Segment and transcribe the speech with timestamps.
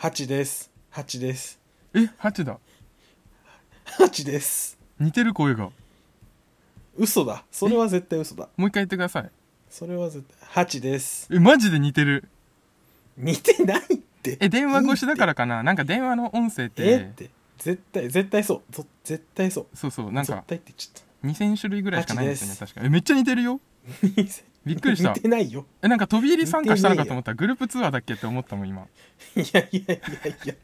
[0.00, 0.70] 8です。
[0.94, 1.60] 8です。
[1.92, 2.58] えハチだ。
[3.98, 4.78] 8です。
[4.98, 5.64] 似てる声が。
[5.64, 5.72] も
[6.96, 7.44] 嘘だ。
[7.52, 8.48] それは絶対嘘だ。
[8.64, 9.30] う一回言ってください。
[9.68, 10.24] それは絶
[10.54, 11.28] 対8です。
[11.30, 12.24] えマジで似てる。
[13.18, 14.38] 似てないって。
[14.40, 15.62] え電話越しだからかな。
[15.62, 17.24] なんか電話の音声っえって。
[17.24, 18.72] て絶対絶対そう。
[18.72, 19.66] ぞ絶対そう。
[19.74, 22.80] そうそうなんか絶対って言っちゃっ2000種類ぐらいしかないんですよねハ確か。
[22.82, 23.60] えめっちゃ似てるよ。
[24.16, 25.12] たびっくりした。
[25.12, 25.64] 似てないよ。
[25.82, 27.32] えなんか飛び入り参加したのかと思った。
[27.32, 28.82] らグループツアーだっけって思ったもん今。
[28.82, 28.86] い
[29.36, 30.00] やいやいやい
[30.46, 30.54] や。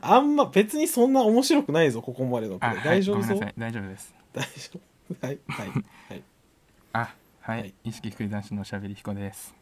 [0.00, 2.76] あんま別にそんな面白くないぞここまでのこれ。
[2.84, 3.54] 大丈夫そうごめんなさい。
[3.58, 4.14] 大丈夫です。
[4.32, 5.26] 大丈夫？
[5.26, 5.74] はいはいは
[6.16, 6.22] い。
[6.94, 7.74] あはい、はい。
[7.84, 9.54] 意識低い男子のしゃべり彦です。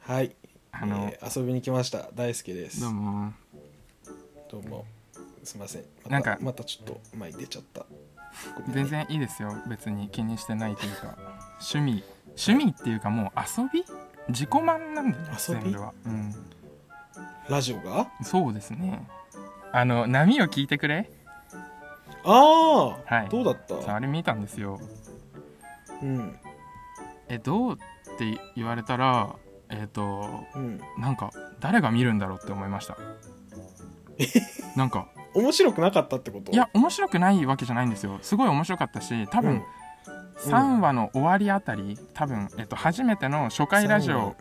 [0.00, 0.34] はい。
[0.72, 2.10] あの、えー遊びに来ました。
[2.14, 2.80] 大輔です。
[2.80, 3.32] どうも。
[4.50, 4.86] どうも。
[5.44, 5.82] すいません。
[5.82, 7.80] またなんかまたちょっと前に出ちゃった。
[7.80, 7.86] ね。
[8.72, 9.54] 全然いいですよ。
[9.68, 11.16] 別に気にしてないというか。
[11.60, 12.02] 趣味
[12.36, 13.84] 趣味っていうかもう遊び？
[14.28, 15.62] 自己満なんだよね遊び？
[15.62, 15.92] 全部は。
[16.06, 16.34] うん。
[17.48, 18.08] ラジオが？
[18.22, 19.06] そうですね。
[19.72, 21.10] あの波を聞いてくれ？
[22.24, 23.28] ああ、はい。
[23.28, 23.94] どうだった？
[23.94, 24.80] あれ見たんですよ。
[26.02, 26.36] うん。
[27.28, 27.76] えどうっ
[28.18, 29.34] て言われたら
[29.68, 30.80] えっ、とうん。
[30.98, 32.96] なんか誰が見るんだろうって思いました。
[34.76, 35.08] なんか。
[35.34, 36.52] 面白くなかったってこと？
[36.52, 38.18] いや面白くないわけじゃないんですよ。
[38.22, 39.62] すごい面白かったし多分、うん
[40.38, 44.34] 3話の終わりあたり多分、えっと、初めての初回ラジオ。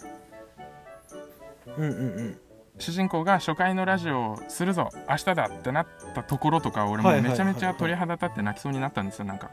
[1.78, 2.38] うんうんうん。
[2.80, 7.46] 主人公が初回のラジオをするぞ明日だってなったところとか俺もはいはいはいはい。
[7.46, 9.52] めちゃめちゃ鳥肌立って泣きそうになったんですよなんか。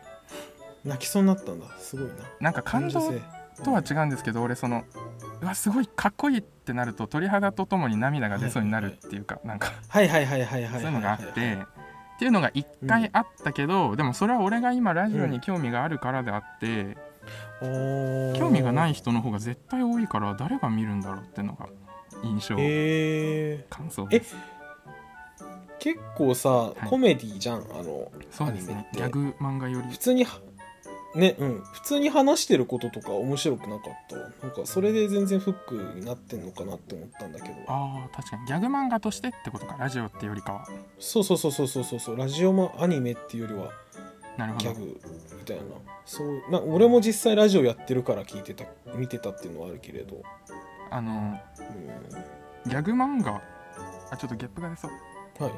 [0.85, 2.15] 泣きそうになったんだすごいな。
[2.41, 3.39] なんか感動感受性。
[3.65, 4.85] とは違うんですけど俺その
[5.43, 9.73] うわすごいかっこいいってなると鳥肌とともに涙が出そうになるっていうかなんか。
[9.89, 11.67] はいはいはいはいはいそういうのがあってはいはい
[12.19, 16.97] っていうのが一回あったけどでもそれは俺が今ラジオに興味があるからであって
[17.63, 18.35] おー。
[18.37, 21.69] 興味がない人の方が絶対多いから誰が見るんだろうっていうのが
[22.25, 24.35] 印象え感想です。
[24.35, 24.39] ー、
[25.79, 26.89] 結構さ、い。
[26.89, 28.89] コメディじゃんあのそうですね。
[28.93, 29.89] ギャグ漫画より。
[29.89, 30.41] 普通には
[31.15, 31.37] ね。
[31.39, 31.63] うん。
[31.73, 37.55] 普通に話してることとか面白くなかったわなんかそれで全然フックになってんのかなって思ったんだけど。
[37.67, 38.47] ああ確かに。
[38.47, 40.69] ギャグ漫画としてってことかラジオってよりかは。
[40.99, 43.73] そうそうそうそうそうそうラジオマアニメっていうよりは
[44.39, 45.01] なるほどギャグ
[45.39, 45.63] みたいな
[46.07, 48.65] そうな俺も実際ラジオやってるから聞いてた
[48.95, 50.23] 見てたっていうのはあるけれど、
[50.91, 53.43] あのうん、ギャグ漫画
[54.11, 54.91] あちょっとゲップが出そう
[55.43, 55.53] はい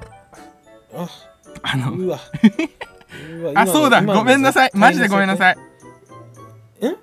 [0.94, 1.08] あ
[1.62, 2.18] あのうわ
[3.54, 4.70] あそうだごめんなさい。
[4.74, 5.58] マジでごめんなさい。
[6.80, 6.96] い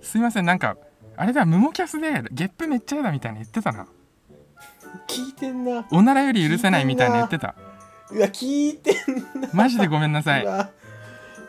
[0.02, 0.76] すいませんなんか
[1.16, 3.86] あれだムモキャスでゲップめっちゃ嫌だみたいな言ってたな。
[5.08, 5.86] 聞いてんな。
[5.90, 7.54] おならより許せないみたいな言ってた。
[8.10, 8.96] うわ聞いてん
[9.52, 10.44] マジでごめんなさい。
[10.44, 10.70] な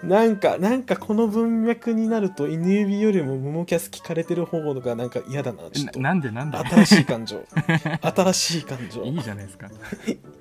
[0.03, 5.69] なんかなんかこの文脈になると犬指よりもモモキャス聞かれてる方がなんか嫌だな。
[5.71, 5.99] ちょっと。
[5.99, 7.43] ななんでなんで新しい感情。
[8.01, 9.03] 新しい感情。
[9.05, 9.69] いいじゃないですか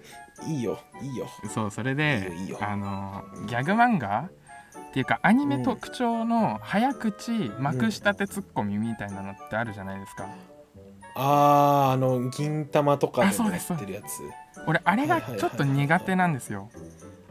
[0.46, 1.26] いいよいいよ。
[1.54, 2.30] そうそれで
[2.60, 4.28] あのギャグ漫画
[4.88, 10.28] っていうかアニメ特徴の早口まくしたてツッコミみたいなのってあるじゃないですか、
[11.14, 14.22] あーあの銀玉とかでもやあそうですってるやつ。
[14.66, 16.70] 俺あれがちょっと苦手なんですよ。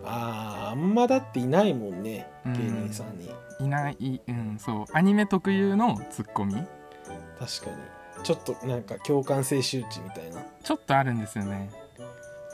[0.04, 2.54] あーあんまだっていないもんねうん。
[2.54, 3.30] 芸人さんに。
[3.60, 4.86] いないうんそう。
[4.94, 6.54] アニメ特有のツッコミ。
[6.54, 6.68] 確か
[7.72, 8.24] に。
[8.24, 10.42] ちょっとなんか共感性周知みたいな。
[10.64, 11.70] ちょっとあるんですよね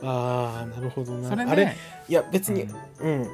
[0.01, 1.29] あーなるほどな。
[1.29, 2.67] それであれいや別に
[2.99, 3.27] うん、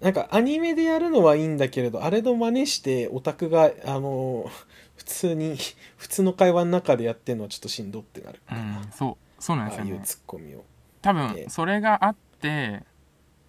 [0.00, 4.50] なんかアニメでやるのはいいんだけれどあれの真似してオタクがあの
[4.96, 5.56] 普通に
[5.96, 9.42] 普通の会話の中でやってるのはちょっとしんどってなる、うんそう。
[9.42, 10.64] そうなんああいうですよねツッコミを。
[11.02, 12.82] 多ね分それがあって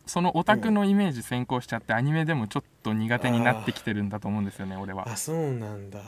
[0.06, 5.08] そのオタクのイメージ先行しちゃってアニメでもちょっと苦手になってきてるんだと思うんですよね俺は。
[5.08, 6.00] あそうなんだ。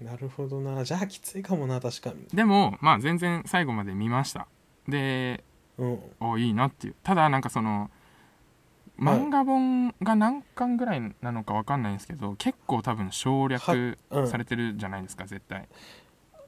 [0.00, 0.82] なるほどな。
[0.84, 2.26] じゃあきついかもな確かに。
[2.32, 4.46] でもまあ全然最後まで見ました
[4.88, 5.44] で
[5.78, 5.98] うん。
[6.20, 6.94] おいいなっていう。
[7.02, 7.90] ただなんかその
[8.98, 9.18] はい。
[9.18, 15.66] 漫画本が何巻ぐらいなのか分かんないんですけど結構多分省略されてるじゃないですか絶対。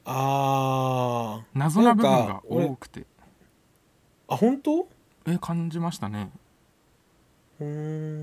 [0.05, 1.57] あー。
[1.57, 3.05] 謎な部分が多くて。
[4.27, 4.87] あ本当？
[5.27, 6.29] え感じましたね。
[7.59, 7.67] うー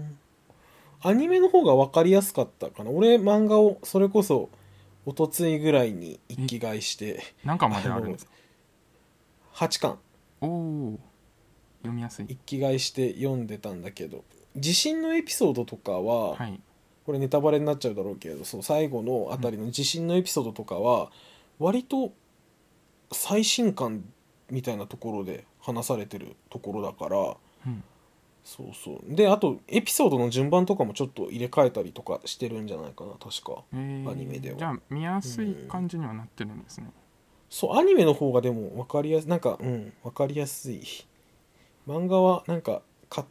[0.02, 0.18] ん。
[1.02, 2.90] アニメの方が分かりやすかったかな。
[2.90, 4.50] 俺漫画をそれこそ
[5.04, 7.20] おとついぐらいに一気買いして。
[7.44, 8.31] 何巻まであるんですか？
[9.54, 9.98] 8巻。
[10.40, 11.00] おお
[11.82, 12.26] 読みやすい。
[12.28, 14.24] 一気買いして読んでたんだけど。
[14.56, 16.60] 地震のエピソードとかは、はい。
[17.04, 21.10] これネタバレになっちゃうだろうけれどそう最後のあたりの地震のエピソードとかは
[21.58, 22.12] 割と
[23.10, 24.04] 最新刊
[24.50, 27.18] みたいなところで話されてるところだから
[27.66, 27.84] うん。
[28.44, 29.14] そうそう。
[29.14, 33.62] であとエピソードの順番とかもちょっと入れ替えたりとかしてるんじゃないかな確か。
[33.72, 34.10] えー。
[34.10, 34.58] アニメでは。
[34.58, 36.90] じゃあ見やすい感じにはなってるんですね、
[37.54, 40.82] そうアニメの方がでも分かりやすなんかうん分かりやすい。
[41.86, 43.24] 漫画はなんかカッ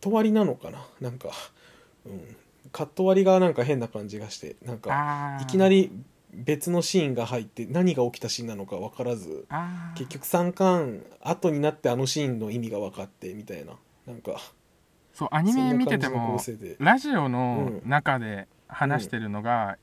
[0.00, 0.86] ト割りなのかな？
[0.98, 1.28] なんか、
[2.06, 2.36] うん、
[2.72, 5.92] カット割りがなんか変な感じがしてなんかいきなり
[6.32, 9.46] 別のシーンが入って何が起きたシーンなのか分からず
[9.94, 13.74] 結局3巻後になってあのシーンの意味が分かってみたいな。
[14.06, 14.40] なんか
[15.12, 16.40] そうアニメ見てても
[16.78, 17.90] ラジオのうん。
[17.90, 19.76] 中で話してるのが、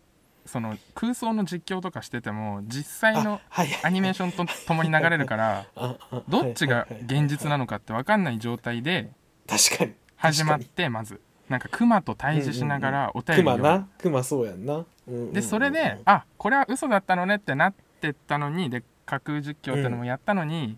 [0.46, 3.40] その空想の実況とかしてても実際の
[3.84, 5.66] アニメーションとともに流れるから
[6.28, 9.10] どっちが現実なのかって分かんない状態で
[9.48, 9.94] 確かに。
[10.16, 11.20] 始まっ確てまず。
[11.50, 13.56] なんかクマと対峙しながらお便りを。
[13.56, 13.88] クマな？
[13.98, 14.86] クマそうやんな、うんうん
[15.28, 20.78] うんでそれであこれは嘘だったのねってなってったのにで架空実況ってのもやったのに、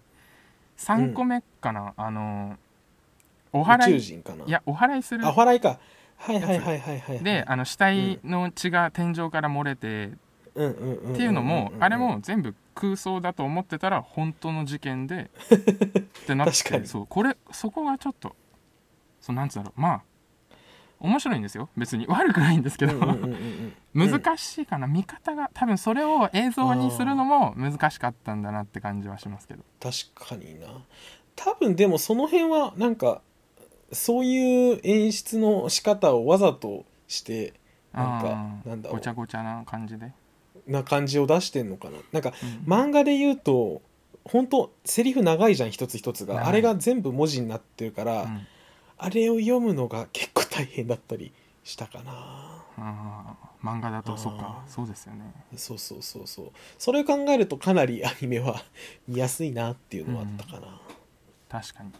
[0.79, 2.57] 3個目かな、あの
[3.53, 5.77] お宇祓いいやお祓いするあお祓いか
[6.17, 7.23] はいはいはいはいはい。
[7.23, 10.11] であの死体の血が天井から漏れて
[10.55, 10.71] うん。
[10.71, 16.81] うんっていうのもあれも全部空想だと思ってたら本当の事件で ってなっ確かに。
[16.83, 18.35] てそうこれそこがちょっと
[19.19, 19.81] そうなんつうんだろう。
[19.81, 20.01] まあ
[20.99, 21.69] 面白いんですよ。
[21.77, 22.07] 別に。
[22.09, 22.93] 悪くないんですけど、
[23.93, 24.87] 難しいかな。
[24.87, 29.63] 見方が多分それを映像にするのも難しかったんだなって感じはしますけど。
[29.79, 30.67] 確かにな。
[31.35, 33.21] 多分でもその辺はなんか
[33.91, 37.53] そういう演出の仕方をわざとして
[37.93, 40.11] なんかなんだろごちゃごちゃな感じで、
[40.67, 41.97] うな感じを出してんのかな。
[42.11, 42.33] なんか
[42.65, 42.73] うん。
[42.73, 43.81] 漫画で言うと
[44.23, 46.47] 本当セリフ長いじゃん一つ一つが。
[46.47, 48.47] あれが全部文字になってるから、うん。
[48.97, 51.31] あれを読むのが結構大変だったり
[51.63, 52.11] したかな。
[52.77, 54.63] あー漫画だとそっか。
[54.67, 55.31] そうですよね。
[55.55, 56.51] そうそうそうそう。
[56.77, 58.63] それを考えるとかなりアニメは
[59.07, 60.81] 見やすいなっていうのはあったかな、
[61.49, 61.91] 確かに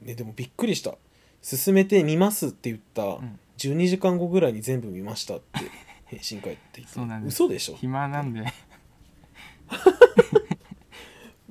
[0.00, 0.94] ね、でもびっくりした。
[1.42, 3.38] 進めて見ますって言ったん。
[3.58, 5.60] 12時間後ぐらいに全部見ましたって
[6.06, 6.92] 返信返ってきて。
[6.92, 7.34] そうなんです。
[7.34, 7.76] 嘘でしょ？
[7.76, 8.44] 暇なんで。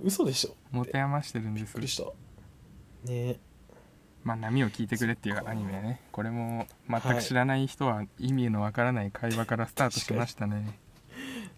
[0.03, 0.55] 嘘でしょ？
[0.71, 1.63] 持て余してるんです。
[1.65, 3.11] びっくりした。
[3.11, 3.37] ね。
[4.23, 6.01] まあ波を聞いてくれっていうアニメね。
[6.11, 10.77] これも全く知らない人は意味のわからない会話からスタートしましたね。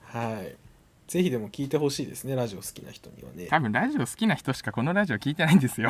[0.01, 0.55] はい。
[1.07, 3.47] ぜひでも聞いてほしいですねラジオ好きな人にはね。
[3.47, 5.89] 多分ラジオ好きな人しかこのラジオ聞いてないんですよ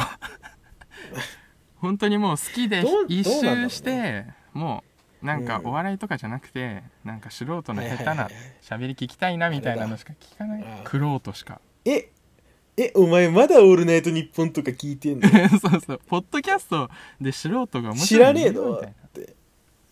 [1.78, 4.84] 本当にもう好きで一周しても
[5.22, 8.30] うなんかうんお笑いとかじゃなくてなんか素人の下手な
[8.62, 10.64] 喋り聞きたいなみたいなのしか聞かない。
[10.64, 11.60] ああクロートしか。
[11.86, 12.10] え
[12.78, 15.28] えお前まだ「オールナイトニッポン」とか聞いてんの？
[15.60, 16.02] そうそう。
[16.08, 16.90] ポッドキャスト
[17.20, 18.74] で素人が面白い知らねえの？
[18.78, 19.36] って。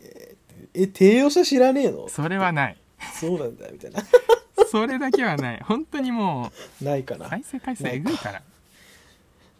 [0.01, 0.35] え
[0.75, 2.03] え低用者知らねえの？
[2.03, 2.77] なそれはない。
[3.19, 4.01] そうなんだみたいな。
[4.69, 5.59] それだけはない。
[5.63, 7.29] 本当にもうないかな。
[7.29, 8.41] 再生回数えぐいから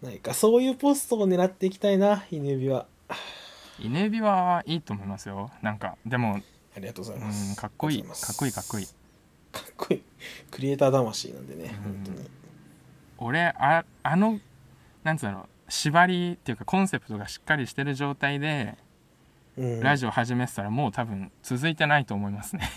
[0.02, 2.86] ないかそういうポストを狙っていきたいな犬指は。
[3.80, 5.52] 犬指はいいと思いますよ。
[5.62, 6.42] なんかでも
[6.76, 7.54] ありがとうござういます。
[7.54, 8.04] んかっこいい。
[8.04, 8.86] かっこいいかっこいい。
[8.86, 8.92] か
[9.62, 10.02] っこいい。
[10.52, 11.94] クリエイター魂なんでねうん。
[11.94, 12.30] 本当に。
[13.18, 14.40] 俺ああの
[15.04, 18.78] なんつうの縛りっていうかコンセプトがしっかりしてる状態で
[19.58, 19.80] うん。
[19.82, 22.70] ラジオ始めてたらもう多分続いてないと思いますね。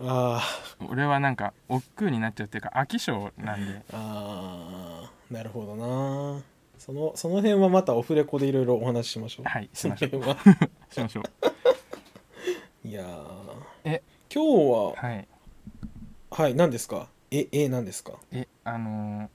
[0.00, 0.40] あ
[0.88, 3.72] 俺はなんか億劫になっちゃうっていうか飽き性なんで。
[3.72, 6.42] ーあーなるほどな。
[6.78, 9.46] そのその辺はまたオフレコでいろいろお話ししましょう。
[9.48, 10.10] はいしましょう。
[10.10, 10.68] その辺は。
[10.90, 11.22] しましょ
[12.84, 12.88] う。
[12.88, 13.18] いやー。
[13.84, 14.02] え？
[14.32, 15.28] 今日ははい。
[16.30, 17.08] はい何ですか？
[17.30, 18.12] ええ何ですか？
[18.32, 19.28] えあのー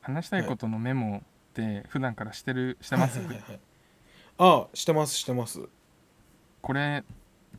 [0.00, 1.20] 話したいことのメモっ
[1.52, 3.60] て普段からしてるしてます、はいはいはい
[4.38, 5.60] あしてますしてます。
[6.62, 7.02] これ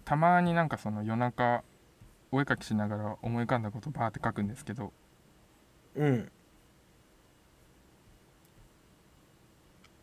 [0.06, 1.64] たまになんかその夜中
[2.32, 4.94] お絵かきしながら思い浮かんだことバーって書くんですけど。
[5.96, 6.32] うん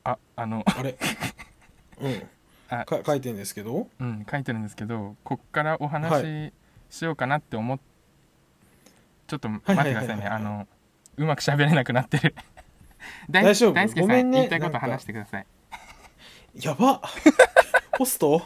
[0.05, 0.97] ああのあれ？
[2.01, 2.23] うん。
[2.69, 3.89] あか書いてんですけど？
[4.01, 6.53] うん書いてるんですけどこっからお話はし
[6.91, 7.79] しようかなって思っ
[9.27, 10.05] ちょっと待ってくださいねはい。
[10.05, 10.69] はいはいはいあの
[11.17, 12.35] うまく喋れなくなってる。
[13.31, 13.75] 大大丈夫？
[13.75, 14.39] 大輔さん、ごめんね。
[14.39, 15.47] 言いたいことなんか話してください。
[16.61, 17.01] やば
[17.99, 18.43] ホスト？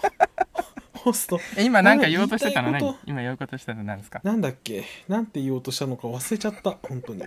[0.95, 1.41] ホスト？
[1.57, 2.73] え今なんか言おうとしてたの？
[2.73, 3.11] 何なんか言いたいこと？
[3.11, 3.85] 今言おうとしてたの？
[3.85, 4.21] 何ですか？
[4.25, 4.85] なんだっけ？
[5.09, 6.73] なんて言おうとしたのか忘れちゃった。
[6.87, 7.25] 本当に。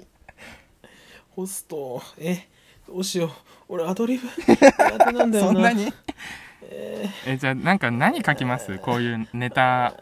[1.31, 2.01] ホスト？
[2.19, 2.47] え？
[2.87, 3.29] どうしよう。
[3.69, 5.51] 俺アドリブ 苦手なんだよな。
[5.53, 5.93] そんなに？
[6.63, 8.77] ええじゃあなんか何書きます？
[8.79, 9.93] こういうネタ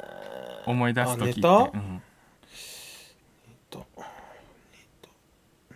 [0.65, 1.79] 思い出す時って、あネタ？
[1.79, 2.01] うん。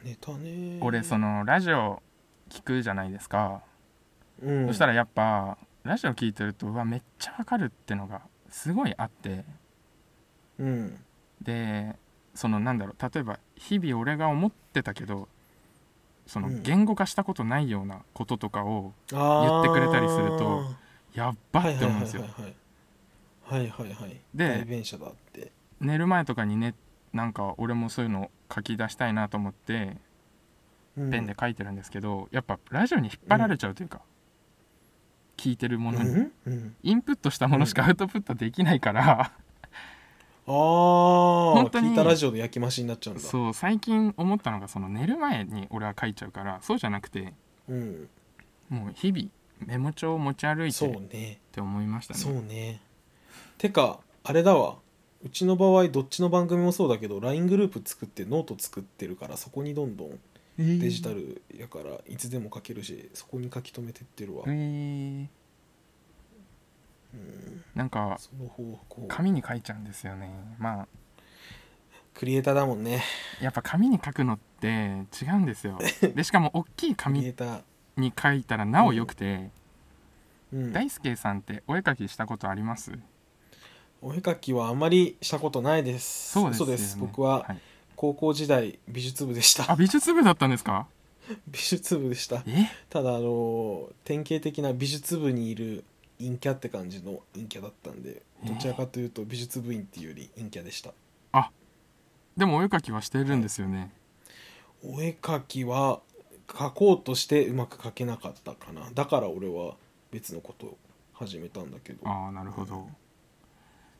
[0.04, 0.80] ー、ネタね。
[0.82, 2.02] 俺そのラジオ
[2.50, 3.62] 聞くじゃないですか、
[4.42, 9.46] うん、そしたらやっぱラジオ聞いてるとうわめっちゃわかるってのがすごいあって。
[10.60, 11.04] うん。
[11.42, 11.96] で
[12.36, 15.28] そのなんだろう例えば日々俺が思ってたけど
[16.28, 16.64] そのうん。
[16.64, 20.64] 言語化したことないようなこととかを言ってくれたりすると
[21.14, 22.24] やっばって思うんですよ。
[23.44, 24.66] はいはいはいで
[25.82, 26.76] 寝る前とかにね
[27.12, 29.98] なんか俺もそういうの書き出したいなと思って
[30.98, 31.12] うん。
[31.12, 34.02] ペンで書いてるんですけど、やっぱラジオに引っ張られちゃうというか、
[35.38, 36.32] 聞いてるものに、うん。
[36.46, 36.76] うん。
[36.84, 39.32] インプットしたものしかアウトプットできないから、
[40.46, 41.90] ああ本当に。
[41.90, 43.24] 聞いたラジオで焼き増しになっちゃうんだ。
[43.24, 47.34] そう最近思ったのがその寝る前に俺は書いちゃうからそうじゃなくて
[47.70, 48.10] うん。
[48.70, 49.28] もう日々
[49.66, 51.40] メモ帳を持ち歩いてっね。
[51.52, 52.42] て思いましたそうね。
[52.42, 52.82] ね
[53.58, 54.78] てかあれだわ。
[55.24, 60.20] うちの場合どっちの番組もそうだけど LINE グループ作ってノート作ってるからそこにどんどん
[60.58, 64.54] デジタルやからいつでも書けるしそこに書き留めてってるわ、えー。
[64.54, 64.56] う
[65.24, 65.30] ん、
[67.76, 68.18] なんか
[69.08, 70.30] 紙に書いちゃうんですよね。
[70.60, 70.88] まあ。
[72.14, 73.04] クリエイターだもんね。
[73.42, 75.80] やっぱ紙に書くのって違うんですよ。
[76.16, 77.22] でしかも大きい紙
[77.98, 79.50] に書いたらなお良くて、
[80.54, 82.92] うん、大輔さんってお絵描きしたことあります？
[84.02, 86.34] お絵描きはあまりしたことないです。
[86.34, 86.74] そうですよね。
[86.74, 86.98] 嘘です。
[87.00, 87.60] 僕ははい。
[87.96, 89.72] 高校時代美術部でした。
[89.72, 90.88] あ美術部だったんですか？
[91.48, 92.44] 美術部でした。
[92.46, 92.70] え？
[92.90, 95.84] ただあの典型的な美術部にいる
[96.24, 100.94] 陰キャって感じの陰キャだったんでどちらかというと美術部員っていうより陰キャでした。
[102.36, 103.92] でもお絵描きはしてるんですよね、
[104.84, 106.02] お絵描きは
[106.48, 108.90] 描こうとしてうまく描けなかったかな。
[108.92, 109.76] だから俺は
[110.10, 110.78] 別のことを
[111.14, 112.10] 始めたんだけど。
[112.10, 112.88] ああなるほど。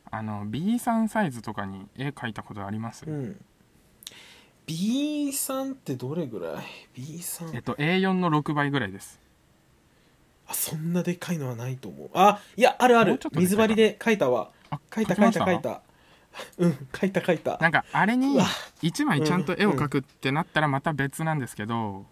[0.10, 3.40] あの B3 サイズとかに絵描いたことあります、うん。
[4.66, 6.64] B3 ってどれぐらい？
[6.96, 9.20] えっ ?B3 と A4 の6倍ぐらいです
[10.54, 12.10] あそんなでかいのはないと思う。
[12.14, 13.12] あいやあるある。
[13.12, 13.58] もうちょっとでかいかな。
[13.58, 14.52] 水張りで描いたわ。
[14.70, 15.46] あ描いたきました？
[15.46, 15.70] 描いた。
[15.70, 15.82] 描いた
[16.58, 17.58] うん描いた描いた。
[17.60, 18.46] なんかあれにうわ。
[18.82, 22.06] 1枚ちゃんと絵を描くってなったらまた別なんですけど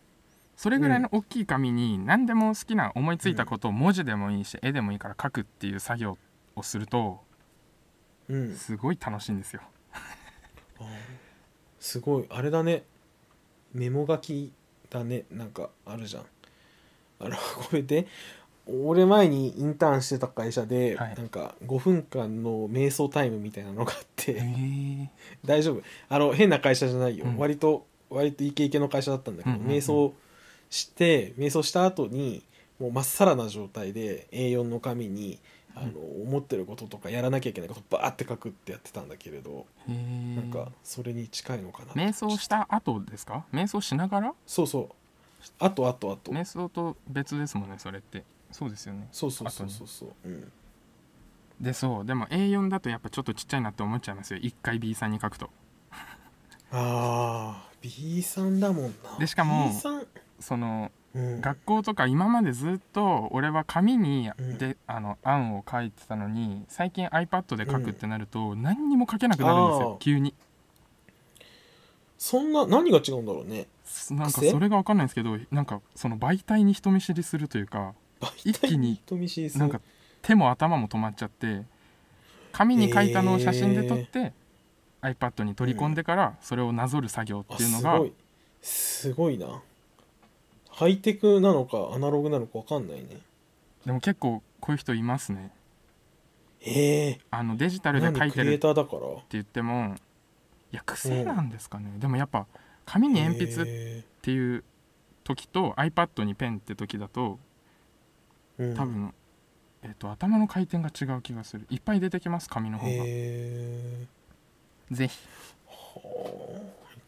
[0.57, 6.17] それぐらいの大きい紙に何でも好きな思いついたことを文字でもいいし絵でもいいから書くっていう作業
[6.55, 7.19] をすると
[8.29, 8.55] うん。
[8.55, 9.61] すごい楽しいんですよ。
[10.79, 10.85] あー
[11.79, 12.25] すごい。
[12.29, 12.83] あれだね。
[13.73, 14.53] メモ書き
[14.89, 15.23] だね。
[15.31, 16.25] なんかあるじゃん
[17.23, 17.35] あの
[17.71, 18.07] ごめんね。
[18.67, 21.15] 俺前にインターンしてた会社で、はい。
[21.15, 25.09] なんか5分間の瞑想タイムみたいなのがあって、へ
[25.43, 25.81] 大丈夫。
[26.09, 27.37] あの変な会社じゃないよ、うん。
[27.37, 29.77] 割と割とイケイケの会社だったんだけど、うんうんうん。
[29.77, 30.13] 瞑想
[30.69, 32.43] して瞑想した後に
[32.79, 35.39] もうまっさらな状態で A4 の紙に
[35.73, 40.35] あの、思ってることとかやらなきゃいけないことバーって書くってやってたんだけれど、え。
[40.35, 43.45] なんかそれに近いのかな瞑想した後ですか？
[43.53, 44.33] 瞑想しながら？
[44.45, 44.89] そうそう
[45.59, 46.31] あとあとあと。
[46.31, 48.23] 瞑想と別ですもんねそれって。
[48.51, 49.07] そうですよね。
[49.11, 49.87] そうそうそうそう。
[49.87, 50.51] そう、うん、
[51.59, 52.05] でそう。
[52.05, 54.39] でも A4 だとやっぱちょっとちっちゃいなって思っちゃいますよ。
[54.39, 55.49] 1回 B さんに書くと。
[56.71, 59.17] あー B さんだもんな。
[59.19, 60.07] でしかも B さん、
[60.39, 64.57] そのうん、学校とか今までずっと俺は紙にうん。
[64.57, 69.97] で、あの案を書いてたのに最近 iPad で書くってなると何にも書けなくなるんですよ。
[69.99, 70.33] 急に。
[72.17, 73.65] そんな何が違うんだろうね
[74.11, 74.51] なんか癖？
[74.51, 77.93] それが分かんないんですけどなんかその媒体に人見知りするというか
[78.43, 79.01] 一気に
[79.55, 79.81] なんか
[80.21, 81.63] 手も頭も止まっちゃって
[82.51, 84.33] 紙に書いたのを写真で撮って、
[85.01, 88.13] iPad に取り込んでからそれをなぞる作業あっていうのが、すごい。
[88.61, 89.61] すごいな。
[90.69, 93.17] ハイテクなのかアナログなのか分かんないね。
[93.85, 95.51] でも結構こういう人いますね。
[96.59, 99.01] へえあのデジタルで書いてるってイターだから？
[99.31, 99.95] 言っても
[100.71, 102.45] いや癖なんですかね、でもやっぱ
[102.85, 104.63] 紙に鉛筆っへていう
[105.23, 107.39] 時と iPad にペンって時だと
[108.57, 109.13] 多分、
[109.81, 111.65] えっと頭の回転が違う気がする。
[111.69, 112.91] いっぱい出てきます紙の方が。
[112.91, 114.05] へえ
[114.91, 115.17] ぜひ。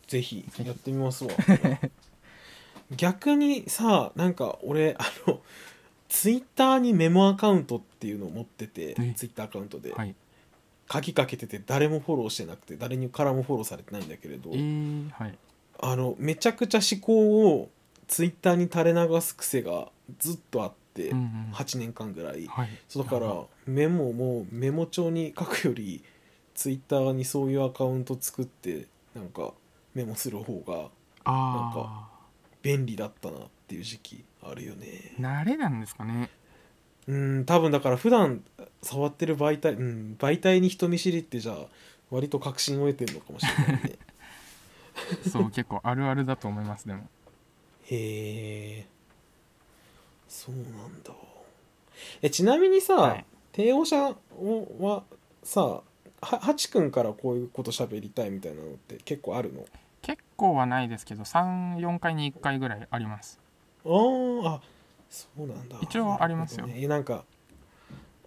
[0.08, 1.32] ぜひやってみますわ。
[2.96, 5.42] 逆にさなんか俺あの
[6.10, 9.94] ツイッターにメモアカウントっていうのを持っててえツイッターアカウントで。
[9.94, 10.16] はい。
[10.88, 14.50] 鍵かけてて誰もフォローしてなくて誰にからもフォローされてないんだけれど。
[14.52, 15.38] えー、はい
[15.80, 17.70] あのめちゃくちゃ思考を
[18.08, 19.90] ツイッターに垂れ流す癖が
[20.20, 21.52] ずっとあって、うんうん。
[21.54, 22.46] 8年間ぐらい。
[22.48, 22.70] はい。
[22.88, 23.34] そうだから
[23.66, 26.04] メモもメモ帳に書くより
[26.54, 29.54] ツイッターにそういうアカウント作ってなんか
[29.94, 30.90] メモする方が
[31.26, 32.08] あ
[32.62, 35.16] 便利だったなっていう時期あるよね。
[35.20, 36.30] あ慣れなんですかね。
[37.08, 38.44] うん多分だから普段
[38.82, 41.58] 触ってる媒体うん媒体に人見知りってじゃあ
[42.12, 43.98] 割と確信を得てるのかもしれないね
[45.32, 47.08] そう結構あるあるだと思いますでも。
[47.86, 48.86] へえ
[50.28, 51.12] そうなんだ。
[52.22, 53.26] えちなみにさ、はい。
[53.52, 54.16] 帝王者
[54.80, 55.04] は
[55.44, 55.84] さは
[56.22, 59.66] ハチ君からこういうこと喋りたいみたいなのって結構あるの？
[60.02, 63.40] 結構はないですけど34回に1回ぐらいあります。
[63.86, 64.62] あーあ
[65.10, 65.78] そうなんだ。
[65.82, 66.66] 一応ありますよ。
[66.66, 66.76] ね。
[66.78, 67.24] えなんか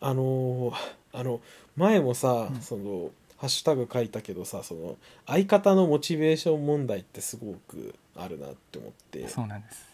[0.01, 0.75] あのー
[1.13, 1.41] あの
[1.77, 2.61] 前もさ、うん。
[2.61, 9.29] そのハッシュタグ書いたけどさその相方のモチベーション問題ってすごくあるなって思って。
[9.29, 9.87] そうなんです。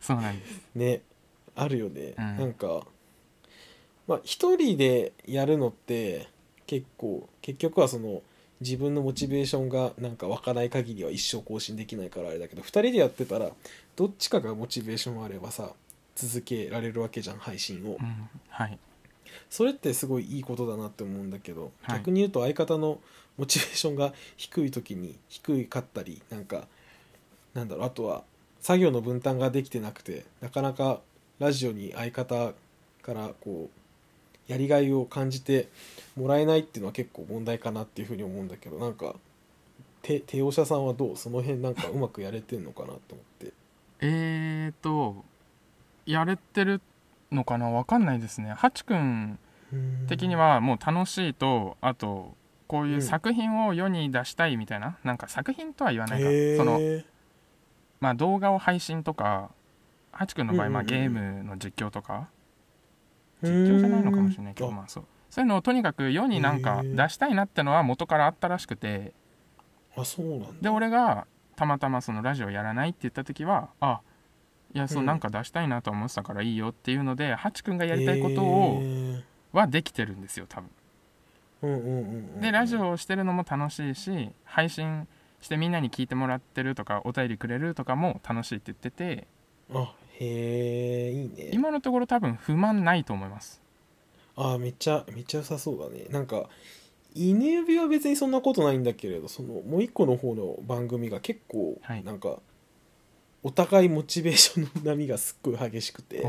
[0.00, 0.60] そうなんです。
[0.74, 1.02] ね
[1.54, 2.36] あるよね、うん。
[2.36, 2.86] なんか
[4.06, 6.28] まあ一人でやるのって
[6.66, 8.22] 結構結局はその
[8.60, 13.50] 自分のモチベーションがなんか湧かない限りは一生更新できないからあれだけど2人でやってたら
[13.96, 15.72] どっちかがモチベーションあればさ
[16.14, 17.96] 続けられるわけじゃん配信を。
[18.00, 18.78] うんはい
[19.48, 21.98] それってすごいいいことだなって思うんだけど、はい。
[21.98, 23.00] 逆に言うと相方の
[23.36, 26.66] モチベーションが低い時に低かったりなんか
[27.54, 28.22] なんだろうあとは
[28.60, 31.00] 作業の分担ができてなくてなかなか
[31.38, 32.52] ラジオに相方
[33.02, 33.70] からこ
[34.48, 35.68] うやりがいを感じて
[36.16, 39.14] もらえないっていうのは結構問題かなっていうふうに思うんだけどなんか
[40.02, 41.16] て帝王者さんはどう？
[41.16, 43.52] その辺なんかうまくやれてんのかなと思って。
[44.00, 45.24] えーと
[46.06, 46.80] やれてる
[47.32, 47.70] のかな？
[47.70, 48.52] わかんないですね。
[48.52, 49.38] ハチ君
[50.08, 52.34] 的にはもう楽しいとあと
[52.66, 56.28] こういう作品を世に出したいみたいな、なんか作品とは言わないか。
[56.28, 57.04] へそのー
[58.00, 59.50] まあ動画を配信とか
[60.10, 61.12] ハチ君の場合、まあ、うんうんうん。
[61.12, 62.28] ゲームの実況とか
[63.42, 65.04] 実況じゃないのかもしれないけどうんまあそう。
[65.28, 69.12] そういうのをとにかく世になんか出したいなってのは元からあったらしくて。
[69.96, 70.48] あそうなんだ。
[70.62, 74.00] で俺がたまたまそのラジオやらないって言った時はあ
[74.74, 75.06] いやそううん。
[75.06, 78.82] なんか出したいなと思ってたからいいよっていうのでハチ君がやりたいことを
[79.52, 80.70] はできてるんですよ多分。
[81.62, 81.88] うんうんうん
[82.36, 85.06] うんでラジオをしてるのも楽しいし配信
[85.42, 89.26] してみんなに聞いてもらってるとかお便りくれるとかも楽しいって言ってて。
[89.72, 91.50] あへえいいね。
[91.52, 93.62] 今のところ多分不満ないと思います。
[94.36, 96.06] あめっちゃめっちゃ良さそうだね。
[96.10, 96.48] なんか
[97.14, 102.04] 犬指は別にそんなことないんだけれどそのもう一個の方の番組が結構はい。
[102.04, 102.38] なんか、
[103.42, 106.24] お互いモチベーションの波がすっごい激しくて。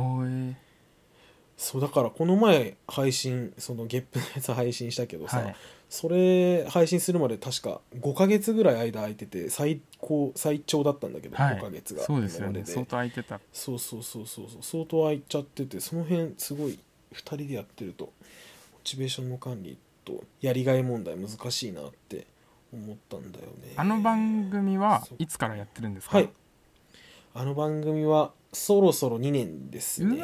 [1.58, 5.56] そうだからこの前配信そのゲップのやつ配信したけどさ、はい。
[5.90, 11.58] それ配信するまで確か5ヶ月ぐらい間空いてて最高最長だったんだけど、はい。
[11.58, 12.64] 5ヶ月がそうですよね。
[12.66, 13.40] 相当空いてた。
[13.54, 16.80] そうそうそうそう相当空いちゃっててその辺すごい
[17.14, 18.12] 2人でやってるとモ
[18.84, 22.26] チベーションの管理とやりがい問題難しいなって
[22.74, 23.74] 思ったんだよね。
[23.76, 26.18] あの番組はいつからやってるんですか？
[26.18, 26.30] はい
[27.34, 30.24] あの番組はそろそろ2年ですね、えっ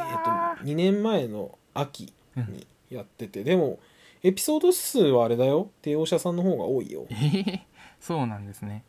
[0.58, 3.80] と、2年前の秋にやってて、でも
[4.24, 5.70] エピソード数はあれだよ。
[5.82, 7.06] 帝王者さんの方が多いよ。
[7.10, 7.60] えー
[8.00, 8.84] そうなんですね。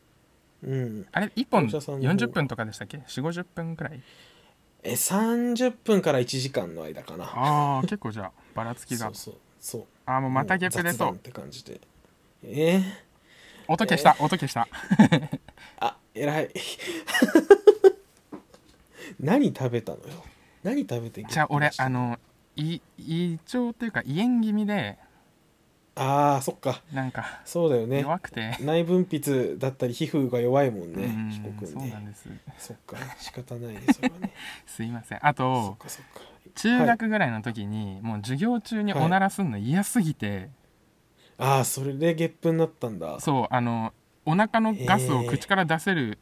[0.63, 1.07] うん。
[1.13, 4.03] あれ1本お医者さんの方40分とかでしたっけ？4 5 0分くらい？
[4.83, 7.25] え30分から1時間の間かな。
[7.25, 9.07] ああ結構じゃあばらつきが。
[9.07, 9.35] そうそう。
[9.61, 9.85] そう。
[10.05, 11.13] ああもうまたゲップ出そう。
[11.13, 11.81] って感じで。
[12.43, 12.83] えー、
[13.67, 14.69] 音消した音消した。
[15.81, 16.51] あ偉い
[19.21, 20.25] 何食べたのよ？
[20.63, 22.19] 何食べてじゃあ俺あのの
[22.57, 24.99] い胃腸っていうか胃炎気味で
[25.95, 26.81] あーそっか。
[26.93, 28.03] なんかそうだよね。
[28.03, 32.29] 弱くて、内分泌だったり皮膚が弱いもんねうん彦君そうなんねです。
[32.59, 34.33] そっか仕方ないねそれはね。
[34.65, 35.27] すいません。
[35.27, 35.77] あと
[36.55, 40.51] 中学ぐらいの時に、もう授業中におならすんの嫌すぎて、
[41.37, 43.19] ああそれでゲップになったんだ。
[43.19, 43.93] そうあの
[44.25, 46.19] お腹のガスを口から出せる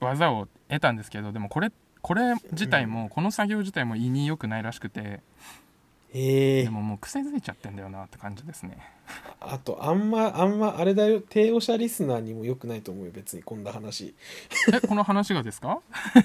[0.00, 1.70] 技を得たんですけどでもこれ
[2.00, 5.20] これ自体も、この作業自体も胃に良くないらしくて
[6.14, 6.62] ええ。
[6.62, 8.78] でももう癖づいちゃってんだよなって感じですね。
[9.40, 14.14] あとあんまあんまあれだよ帝王者リスナーにも良くないと思うよ別にこんな話。
[14.72, 15.80] えこの話がですか？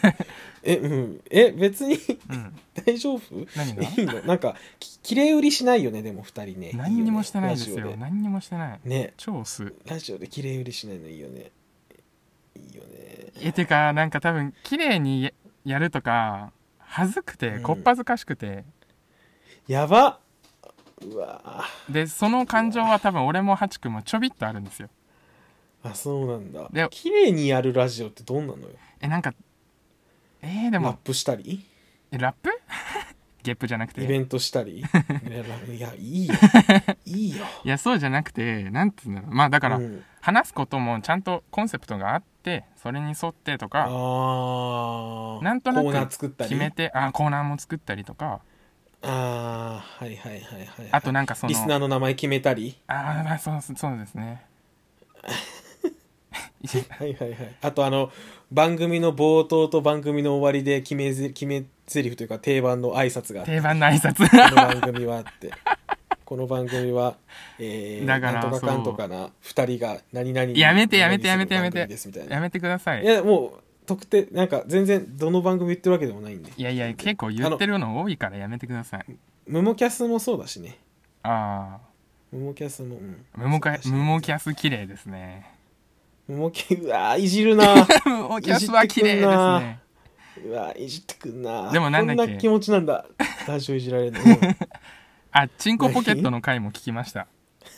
[0.63, 1.21] えうん。
[1.29, 1.95] え別に
[2.29, 2.55] うん。
[2.85, 3.21] 大丈夫？
[3.57, 3.83] 何が？
[3.83, 4.21] いいの？
[4.21, 6.71] なんかき綺麗売りしないよねでも2人ね。
[6.75, 7.95] 何にもしてないですよ。
[7.97, 8.79] 何にもしてない。
[8.85, 9.13] ね。
[9.17, 9.75] 超薄。
[9.85, 11.51] ラジオで綺麗売りしないのいいよね
[12.55, 13.31] いいよね。
[13.41, 15.31] えてかなんか多分綺麗にや
[15.65, 17.63] やるとか恥ずくてうん。
[17.63, 18.65] こっぱずかしくて、
[19.67, 20.19] やば。
[21.01, 21.65] うわ。
[21.89, 24.89] でその感情は多分俺もハチ君もちょびっとあるんですよ。
[25.83, 26.67] あそうなんだ。
[26.71, 28.69] で綺麗にやるラジオってどんなのよ？
[29.01, 29.33] えなんか
[30.41, 30.87] えー、でも。
[30.87, 31.65] ラップしたり？
[32.11, 32.49] えラップ？
[33.43, 34.01] ゲップじゃなくて。
[34.03, 34.79] イベントしたり？
[34.79, 34.89] いや
[35.67, 36.33] ラいやいいよ。
[37.05, 37.45] いいよ。
[37.65, 39.35] いやそうじゃなくてなんて言うんだろう。
[39.35, 40.03] まあだから、うん。
[40.21, 45.43] 話すこともちゃんとコンセプトがあってそれに沿ってとあかー。
[45.43, 46.49] なんとなくコーナー作ったり？
[46.49, 48.41] 決めてあコーナーも作ったりとか。
[49.05, 52.77] ああはいはいはいはい、はい、あとなんかそのリスナーの名前決めたり？
[52.87, 54.45] ああそうそうですね。
[56.97, 57.55] はいはいはい。
[57.61, 58.11] あとあの
[58.51, 63.43] 番組の冒頭と番組の終わりで決めぜ決め台詞というか定番の挨拶が。
[63.43, 64.29] 定番の挨拶。
[64.29, 65.51] この番組はって
[66.25, 67.15] この番組は、
[67.59, 71.87] えー、だからなんとかかんとかな2人が何々にやめてやめてやめてやめて。
[72.29, 73.03] やめてください。
[73.03, 73.05] い。
[73.05, 76.51] やもう特定なんか全然どの番組言ってるわけでもないんで。
[76.55, 79.05] いやいや結構言ってるの多いからやめてください。
[79.47, 80.77] ムモキャスもそうだしね。
[81.23, 81.79] あ
[82.31, 85.49] ムモキャスも、うん、あムモムモキャス綺麗ですね。
[86.27, 89.79] ムモキうわーいじるな ムモキャスは綺麗ですね。
[90.45, 92.23] うわーいじってくんなでもなんだっけ？
[92.25, 93.05] こんな気持ちなんだ。
[93.47, 94.39] ラジオいじられるの、うん
[95.33, 97.27] あチンコポケットの回も聞きました。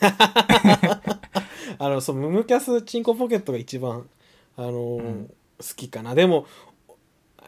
[1.78, 4.08] あのそうムムキャスチンコポケットが一番
[4.56, 5.26] あのーうん
[5.58, 6.14] 好きかな。
[6.14, 6.46] でも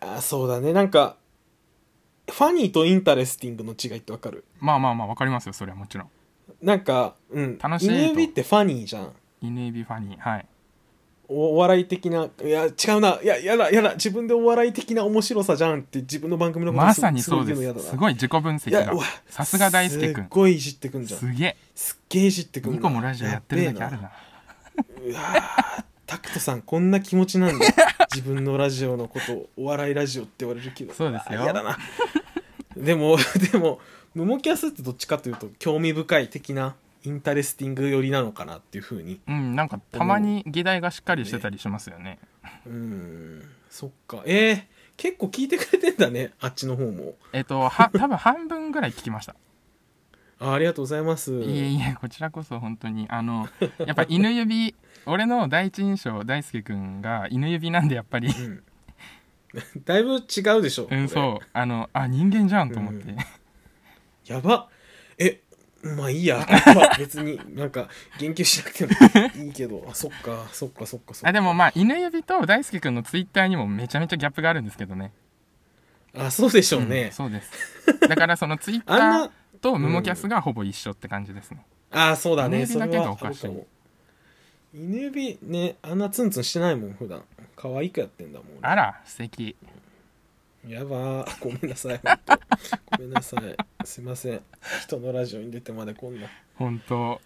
[0.00, 0.72] あそうだね。
[0.72, 1.16] なんか
[2.30, 4.44] funny と interesting の違いってわかる？
[4.60, 5.52] まあまあまあわかりますよ。
[5.52, 6.10] それはもちろん。
[6.62, 7.94] なんか、うん、楽しいと。
[7.94, 9.12] 犬指って funny じゃん。
[9.42, 10.20] 犬指 funny。
[10.20, 10.46] はい
[11.28, 13.20] おお笑い的ないや違うな。
[13.22, 13.94] いややだやだ。
[13.94, 17.84] 自分でお笑い的な面白さじゃんって自分の番組のことまさにそうでうの嫌だな。
[17.84, 18.92] すすごい自己分析が
[19.28, 21.20] さすが大輔くんすっごいいじってくんじゃん。
[21.20, 21.56] すげえ。
[21.74, 24.10] すっげえいじってくん2個もラジオやってるだけあるな。
[26.06, 27.66] タクトさんこんな気持ちなんだ。
[28.10, 30.94] 自分のラジオのことをお笑いラジオって言われるけど。
[30.94, 31.40] そうですよ。
[31.40, 31.78] あ嫌だな。
[32.74, 33.18] でも
[33.52, 33.80] でも
[34.14, 39.20] ムモキャスってどっちかというと興味深い的な interesting 寄りなのかなっていうふうに。
[39.26, 42.18] うんなんかたまに議題がしっかりしてたりしますよね。
[42.66, 44.22] うーんそっか。
[44.26, 44.62] えー、
[44.96, 47.14] 結構聞いてくれてんだねあっちの方も。
[47.32, 49.36] えっとは 多分半分ぐらい聞きました。
[50.40, 51.32] あありがとうございます。
[51.32, 53.06] いえいえこちらこそ本当に。
[53.08, 54.74] あのやっぱ犬指
[55.06, 58.28] 俺の第一印象大輔くんが犬指なんでやっぱり。
[58.28, 58.62] うん。
[59.84, 61.46] だいぶ違うでしょ、うんそう。
[61.52, 63.18] あのあ人間じゃんと思って、うん。
[64.26, 64.68] やば。
[64.72, 64.77] え
[65.82, 66.38] まあいいや。
[66.74, 67.88] まあ別になんか
[68.18, 69.86] 言及しなくてもいいけど。
[69.88, 71.28] あそっかそっかそっかそっか。
[71.28, 75.12] あでもまあ犬指と大輔くんのツイッターにもめちゃめちゃギャップがあるんですけどね。
[76.16, 77.50] あそうでしょううんね、そうです。
[78.08, 82.58] だからそのツイッターとムモキャスがほぼ一緒って感じですね、あそうだね。
[82.58, 83.50] 犬指だけがそれはおかしい。
[84.74, 87.22] 犬指ねあんなツンツンしてないもん普段。
[87.56, 88.48] 可愛くやってんだもん。
[88.60, 89.56] 俺あら素敵
[90.66, 91.24] やば。
[91.24, 92.00] ーごめんなさい
[92.96, 93.86] ごめんなさい。
[93.86, 94.42] すいません。
[94.82, 96.28] 人のラジオに出てまでこんな。
[96.56, 97.20] 本当。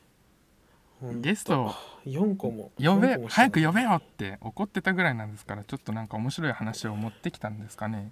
[1.20, 1.74] ゲスト。
[2.06, 2.70] 4個も。
[2.78, 3.08] 呼べ。
[3.08, 8.10] 4個もした早く呼べよって怒ってたぐらいなんですからちょっとなんか面白い話を持ってきたんですかね。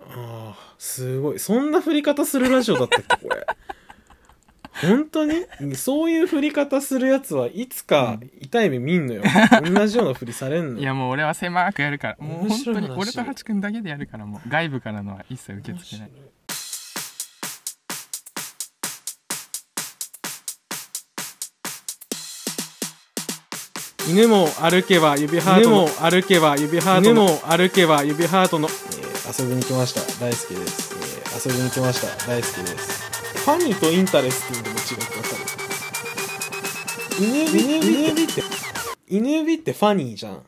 [0.00, 1.38] ああすごい。
[1.38, 3.46] そんな振り方するラジオだったっけこれ
[4.82, 5.44] 本当に？
[5.76, 9.22] そういう振り方するやつはいつか痛い目見んのよ、
[9.64, 12.16] 同じような振りされんのいやもう俺は狭くやるから。
[12.20, 12.82] もう面本白い話。
[12.88, 14.48] 当に俺とハチ君だけでやるからもう。
[14.48, 16.10] 外部からのは一切受け付けない。
[24.08, 30.00] 犬も歩けば指ハートの犬も歩けば指ハートの犬も歩けば指ハートの、えー遊びに来ました。
[30.24, 30.94] 大好きです、
[31.44, 32.26] えー遊びに来ました。
[32.26, 33.07] 大好きです
[33.48, 35.30] funny と interesting の違いってわか
[37.08, 38.42] る犬指犬指って
[39.08, 40.42] 犬指って funny じゃん。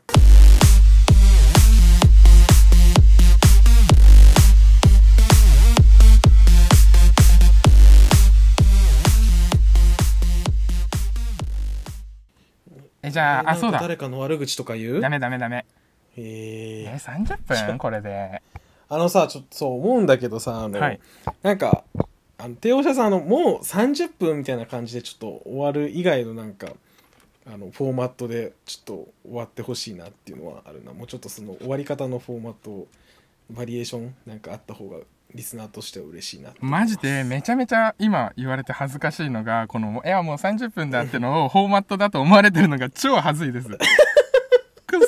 [13.02, 13.80] えじゃああそうだ。
[13.80, 15.00] 誰かの悪口とか言う？
[15.00, 15.64] ダメダメダメ。
[16.18, 17.78] へええ30分？
[17.78, 18.42] これで。
[18.90, 21.00] あのさちょっとそう思うんだけどさあの、はい。
[21.42, 21.84] なんか
[22.42, 26.68] あの帝王者さんあのもう30分みたいな感じでちょっと終わる以外のなんか
[27.46, 30.92] あのフォーマットでちょっと終わってほしいなっていうのはあるな。
[30.92, 32.86] もうちょっとその終わり方のフォーマット
[33.50, 34.98] バリエーションなんかあった方が
[35.34, 43.68] リスナーとしては嬉しいなマジでめちゃめちゃ今言われて恥ずかしいのがこの「いやもう30分だ」ってのをフォーマットだと思われてるのが超恥ずいです。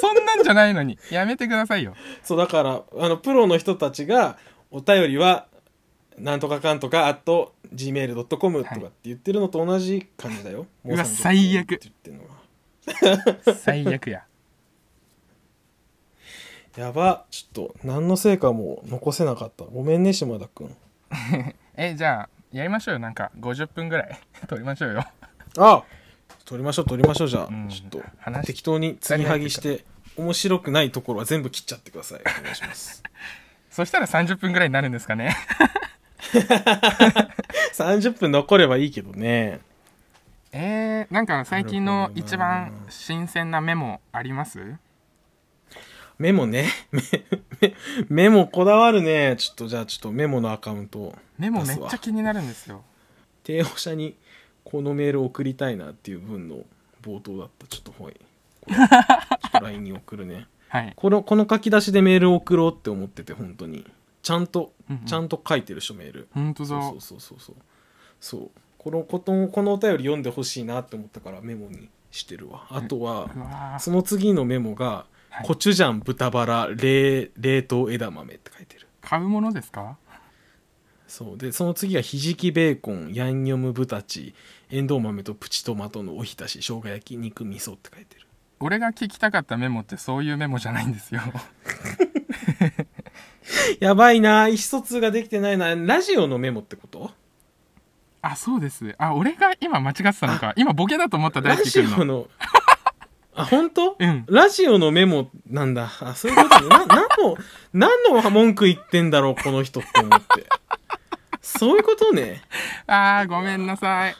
[0.00, 0.98] そんなんじゃないのに。
[1.10, 1.94] やめてくださいよ。
[2.22, 4.38] そうだからあのプロの人たちが
[4.70, 5.46] お便りは
[6.18, 11.74] なんとかかんとか at gmail.com とかって言ってるのと同じ感じだよ、もうわ30分最悪。
[11.74, 13.54] って言ってるのは。
[13.54, 14.24] 最悪や。
[16.76, 17.26] やば。
[17.30, 19.64] ちょっと何の成果も残せなかった。
[19.64, 20.74] ごめんね島田君。
[21.76, 22.98] えじゃあやりましょうよ。
[22.98, 24.20] なんか50分ぐらい。
[24.48, 25.04] 撮りましょうよ。
[25.58, 25.84] あ
[26.44, 27.28] 撮りましょう撮りましょう。
[27.28, 27.68] じゃあ、うん。
[27.68, 29.84] ちょっと話適当に継ぎはぎして
[30.16, 32.20] 面白くないところは全部切っちゃってください。
[32.20, 33.02] お願いします。
[33.70, 35.34] そしたら30分ぐらいになるんですかね
[37.74, 39.60] 30分残ればいいけどね。
[40.52, 44.76] えー、なんか最近の一番新鮮なメモあります？
[46.18, 46.68] メモね。
[46.92, 47.00] メ
[47.60, 47.74] メ
[48.08, 49.34] メモこだわるね。
[49.38, 52.82] ちょっとじゃあちょっとメモのアカウントをメモめっちゃ気になるんですよ。
[53.44, 54.16] 帝王者に
[54.64, 56.58] このメール送りたいなっていう文の
[57.02, 57.66] 冒頭だった。
[57.66, 58.14] ちょっとほい。
[59.60, 60.46] LINE に送るね。
[60.68, 60.92] はい。
[60.94, 63.90] このこの書き出しでメールを送ろうって思ってて本当に
[64.22, 65.04] ちゃんとうんうん。
[65.04, 66.68] ちゃんと書いてるしょメール本当だ。
[66.68, 67.38] そうそうそうそう。
[67.40, 67.56] そう。
[68.20, 72.66] そうこのことこのお便り読んでほしいなって思ったからメモにしてるわ。
[72.70, 73.78] あとはうわー。
[73.78, 75.46] その次のメモがはい。
[75.46, 78.86] コチュジャン豚バラ冷冷凍枝豆って書いてる。
[79.00, 79.96] 買うものですか？
[81.08, 81.38] そう。
[81.38, 84.34] でその次がひじきベーコンヤンニョム豚チ
[84.70, 88.26] エンドウ豆とプチトマトのおひたし生姜焼き肉味噌って書いてる。
[88.60, 91.20] 俺が聞きたかったメモってそういうメモじゃないんですよ
[93.80, 97.10] やばいな意思疎通ができてないなラジオのメモってこと？
[98.22, 98.94] あそうです。
[98.98, 100.52] あ俺が今間違ってたのか。
[100.56, 102.28] 今ボケだと思った大ラジ輔君のオの。
[103.34, 103.96] あ本当？
[103.98, 104.24] うん。
[104.28, 105.90] ラジオのメモなんだ。
[106.00, 106.68] あそういうことね。
[106.68, 107.36] な何の
[107.72, 110.46] 何の文句言ってんだろうこの人って思って。
[111.40, 112.42] そういうことね。
[112.86, 114.16] あーごめんなさい。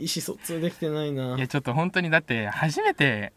[0.02, 1.36] 思疎通できてないな。
[1.36, 3.32] いやちょっと本当にだって初めて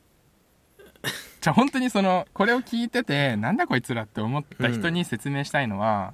[1.42, 6.14] じゃあ本当にそのこれを聞いててなんだこいつらって思った人に説明したいのは、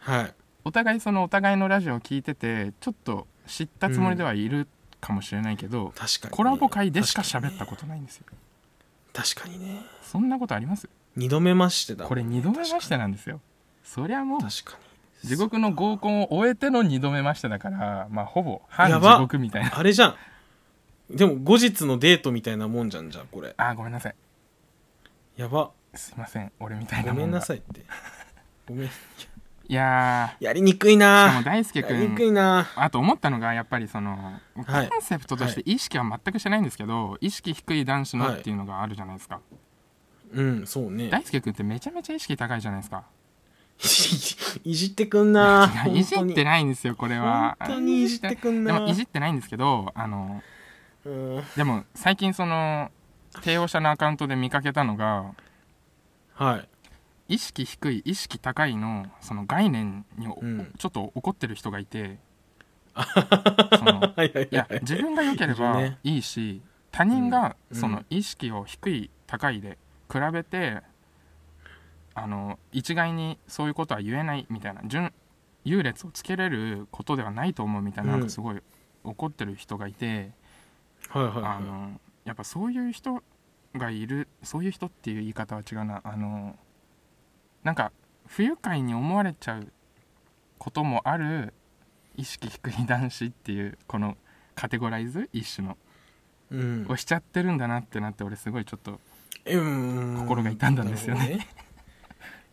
[0.00, 0.34] はい。
[0.64, 4.66] お互いそのお互いのラジオを聞いててちょっと知ったつもりではいる
[5.00, 8.26] かもしれないけど、確かにね、コラボ会でしか喋ったことないんですよ。
[9.12, 9.82] 確かにね。
[10.02, 10.88] そんなことあります？
[11.16, 13.40] 二度目ましてだもんこれ2度目ましてなんですよ。
[13.84, 14.78] そりゃもう確か
[15.24, 15.28] に。
[15.28, 19.78] 地獄の合コンを終えての2度目ましてだからまあほぼ半地獄みたいな。
[19.78, 20.16] あれじゃん。
[21.10, 23.52] でも後日のデートみたいなもんじゃんじゃあこれ。
[23.58, 24.14] あーごめんなさい
[25.36, 25.70] やば。
[25.94, 27.82] すいません俺みたいなごめんなさいって。
[28.66, 28.88] ごめん。
[29.68, 32.68] いややりにくいーでもな大輔やりにく君いな。
[32.76, 34.86] あと思ったのがやっぱりそのコはい。
[34.86, 39.40] ンセプトとして意識は全くしてないんですけど、意識低い男子のっていうのがあるじゃないですか、
[40.32, 41.08] うんそうね。
[41.10, 43.04] 大輔君ってめちゃめちゃ意識高いじゃないですか。
[44.64, 47.56] いじってくんないいじってないんですよこれは。
[47.60, 50.42] 本当にいじってくんなでもいじってないんですけどあの
[51.04, 51.42] うん。
[51.56, 52.90] でも最近その
[53.40, 55.34] 帝王社のアカウントで見かけたのが
[56.34, 56.68] はい。
[57.28, 60.72] 意識低い意識高いのその概念におうん。
[60.78, 62.18] ちょっと怒ってる人がいて、
[63.78, 64.14] その
[64.82, 67.76] 自分が良ければいいいし他人がうん。
[67.76, 69.78] その意識を低い高いで
[70.12, 70.82] 比べて
[72.14, 75.12] あの一概にそういうことは言えないみたいな順
[75.64, 78.18] 優劣をつけれることではないと思うみたいな,、うん。
[78.20, 78.60] なんかすごい
[79.04, 80.32] 怒ってる人がいて、
[81.08, 83.22] はいはいあはのやっぱそういう人
[83.74, 86.00] がいるそういう人っていう言い方は違うな。
[86.04, 86.56] あの
[87.62, 87.92] なんか
[88.26, 89.72] 不愉快に思われちゃう
[90.58, 91.54] こともある
[92.16, 94.16] 意識低い男子っていうこの
[94.54, 95.76] カテゴライズ一種の
[96.52, 96.86] いうん。
[96.88, 99.00] をしちゃってるんだなってなって俺すごいちょっと
[99.46, 100.16] うん。
[100.20, 101.20] 心が痛んだんですよね。
[101.20, 101.44] なるほど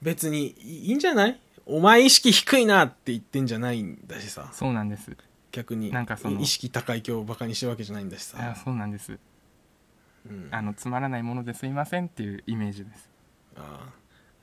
[0.02, 1.40] 別にいいんじゃない？
[1.66, 4.50] お前意識低いなって言ってんじゃないんだしさ。
[4.54, 5.16] そうなんです。
[5.52, 5.92] 逆に。
[5.92, 9.20] なんかその意識高い今日バカにしてるわけじゃないんだしあさ、そうなんです
[10.30, 13.10] うん、あのつまらないものですいませんっていうイメージです。
[13.56, 13.88] あ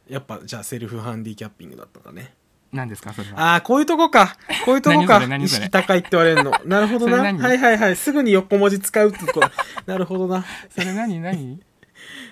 [0.09, 0.13] ー。
[0.13, 2.35] やっぱじゃあセルフハンディキャッピングだったかね。
[2.73, 3.41] 何ですかそれは？
[3.41, 4.37] ああこういうとこか。
[4.65, 6.53] こういうとこ何か意識高いって言われるの。
[6.67, 7.19] なるほどな。
[7.19, 7.97] はいはいはい。
[7.97, 9.41] すぐに横文字使うってと。
[9.41, 9.41] こ
[9.87, 10.45] なるほどな。
[10.71, 11.21] それ何？
[11.21, 11.61] 何？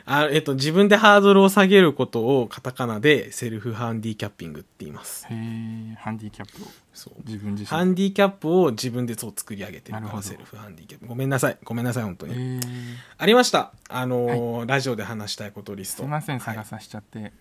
[0.07, 5.27] あえっと自分でハードルを下げることをカタカナでセルフハンディキャッピングって言います。
[5.31, 6.67] へえハンディキャップを。
[6.93, 7.15] そう。
[7.25, 7.67] 自分自身。
[7.67, 11.07] ハンディキャップを自分でそう作り上げてるからセルフハンディキャップ。
[11.07, 11.59] ごめんなさい。
[11.65, 12.61] ごめんなさい本当に、
[13.17, 13.73] ありました。
[13.89, 16.03] あのーラジオで話したいことリスト。
[16.03, 16.55] すいませんはい。
[16.55, 17.33] 探さしちゃって、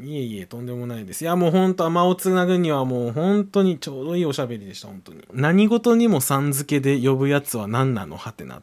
[0.00, 1.22] いえいえとんでもないです。
[1.22, 5.24] いやもう本当間をつなぐにはもう本当にちょうどいいおしゃべりでした本当に。
[5.32, 8.16] 何事にもさん付けで呼ぶやつは何なの？
[8.16, 8.62] はてな。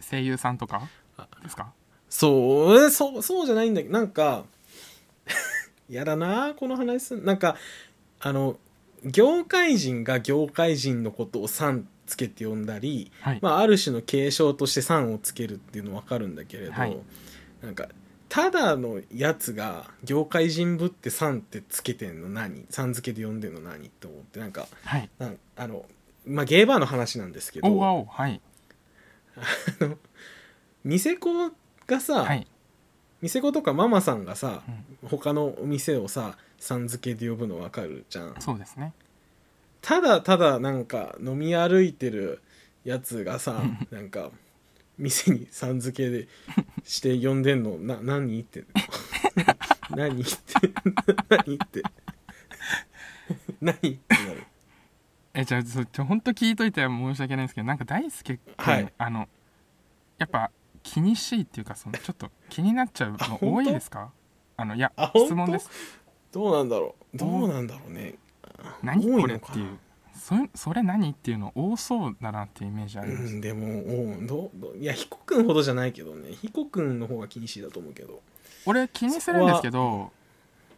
[0.00, 0.88] 声優さんとか
[1.42, 1.72] ですか？
[2.08, 4.44] そうえそうそうじゃないんだけどなんか
[5.88, 7.56] やだなこの話すんなんか
[8.20, 8.58] あの
[9.04, 16.96] 業界人が業界人のことを「さん」つけて呼んだり、はい、まあ、ある種の継承として「さん」をつけるっていうの分かるんだけれど、はい。
[17.62, 17.88] なんか
[18.28, 22.66] ただのやつが業界人ぶって「さん」ってつけてんの何？
[22.70, 25.10] さん付けで呼んでんの何って思ってなんかはい。
[25.18, 25.84] なんあの、
[26.26, 28.40] まあ、ゲーバーの話なんですけどおわおはい。
[30.84, 31.52] 店子
[31.86, 32.46] がさ、はい、
[33.22, 34.62] 店子とかママさんがさ
[35.02, 35.08] うん。
[35.08, 38.34] 他のお店をささん付けで呼ぶの分かるじゃん。
[38.40, 38.92] そうですね。
[39.82, 42.42] ただただなんか飲み歩いてる
[42.84, 44.30] やつがさなんか
[44.98, 46.28] 店にさん付けで
[46.84, 48.64] して呼んでんのな何って
[49.90, 50.32] 何って
[51.28, 51.82] 何って？
[53.60, 54.44] 何ってなる
[55.34, 58.92] えじゃあそちょ本当聞いといては申し訳ないんですけどなんか大輔君、はい。
[58.96, 59.28] あの
[60.18, 60.50] やっぱ
[60.86, 64.12] 気にしいっていうかそのちょっと気になっちゃうの多いですか？
[64.56, 65.68] あのいや質問です。
[66.30, 67.16] どうなんだろう？
[67.16, 67.48] どう？
[67.48, 68.14] なんだろうね。
[68.82, 69.78] 何多いのかなこれっていう。
[70.14, 74.76] そそれ何っていうの多そうだなっていうイメージあります、うんでもおうどうどう？
[74.78, 76.32] いやヒコ君ほどじゃないけどね。
[76.32, 78.22] ヒコ君の方が気にしいだと思うけど。
[78.64, 80.10] 俺気にするんですけど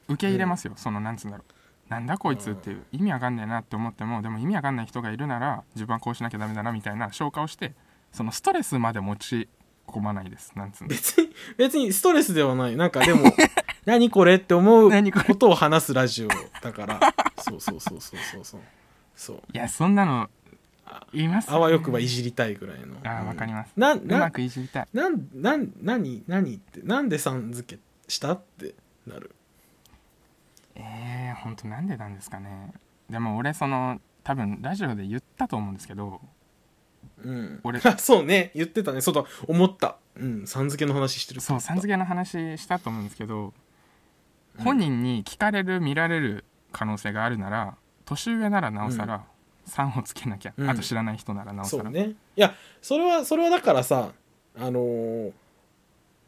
[0.09, 1.91] 受け入れますよ、そのなんつうんだろう。
[1.91, 7.73] なんだこいつっていう意味わかんねえなって思ってもでも意味わかんない人がいるなら自分はこうしなきゃダメだなみたいな消化をして
[8.13, 9.49] そのストレスまで持ち
[9.89, 10.53] 込まないです。
[10.55, 12.77] なんつうんだ別に別にストレスではない。
[12.77, 13.33] なんかでも
[13.87, 15.25] 何これって思う何これ。
[15.25, 16.29] ことを話すラジオ
[16.63, 17.01] だから。
[17.39, 18.61] そうそうそうそうそうそう。
[19.17, 19.43] そう。
[19.53, 20.29] いやそんなの
[21.13, 21.51] います？
[21.51, 22.97] あわよくばいじりたいぐらいの。
[23.05, 23.73] あわかります。
[23.77, 24.89] なうまなくいじりたい。
[24.93, 28.75] なんなん何何ってなんでさん付けしたって
[29.07, 29.35] なる？
[30.75, 32.73] えー、ほんとなんでなんですかね。
[33.11, 36.21] でも俺その多分ラジオで言ったと思うんですけど
[37.25, 37.61] うん。
[37.65, 37.81] 俺。
[37.85, 38.51] あ そうね。
[38.55, 39.01] 言ってたね。
[39.01, 39.25] そうだ。
[39.47, 39.97] 思った。
[40.17, 40.47] うん。
[40.47, 41.41] さん付けの話してる。
[41.41, 43.53] そうさん付けの話したと思うんですけど
[44.59, 44.65] うん。
[44.65, 49.25] 本人に聞かれる見られる可能性があるなら年上ならなおさら
[49.67, 50.71] 3をつけなきゃ、うん。
[50.71, 52.09] あと知らない人ならなおさら、そうね。
[52.37, 54.13] いやそれはそれはだからさ
[54.57, 55.33] あのー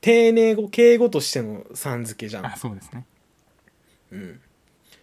[0.00, 2.46] 丁寧語敬語としてのさん付けじゃん。
[2.46, 3.04] あそうですね。
[4.12, 4.40] うん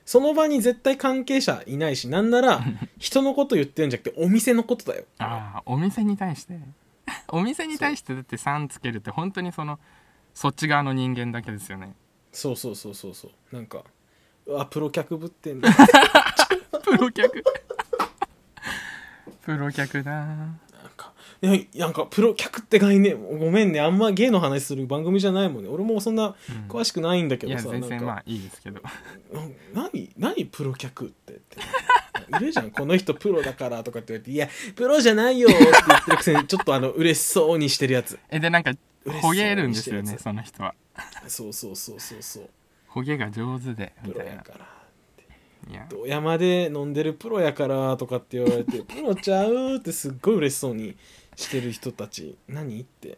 [0.08, 2.63] その場に絶対関係者いないしなんなら
[2.98, 5.04] 人のこと言ってるんじゃなくてお店のことだよ。
[5.17, 6.58] ああお店に対して。
[7.28, 9.80] お店に対してだって3つけるって本当にその
[10.34, 11.93] そっち側の人間だけですよね。
[12.32, 13.56] そうそうそうそうそう。
[13.56, 13.84] なんか
[14.46, 15.70] うわプロ客ぶってんだ。
[16.84, 17.43] プロ客。
[19.41, 20.38] プロ客だ
[21.41, 23.80] なんかいやなんかプロ客って概念ごめんね。
[23.80, 25.69] あんま芸の話する番組じゃないもんね。
[25.69, 26.67] 俺もそんなうん。
[26.67, 27.88] 詳しくないんだけどさ、なんか。
[27.88, 28.82] 全然まあいいですけど。
[28.82, 28.91] な
[29.73, 31.34] 何何プロ客って？
[31.34, 31.58] って
[32.38, 32.71] いるじゃん。
[32.71, 38.17] この人プロだからとかって言われて「いやプロじゃないよ」って言ってるくせにちょっとあの嬉しそうにしてるやつ。
[38.30, 38.73] えでなんか
[39.21, 40.73] ほげるんですよねその人は。
[41.28, 42.50] そうそうそうそうそう。
[42.88, 44.38] ほげが上手でみプロたいな。
[44.38, 44.78] やから
[45.89, 50.95] ドヤまで飲んでるプロやからとかって言われてプロちゃうってすっごい嬉しそうに
[51.38, 52.38] してる人たち。
[52.50, 53.17] 何って。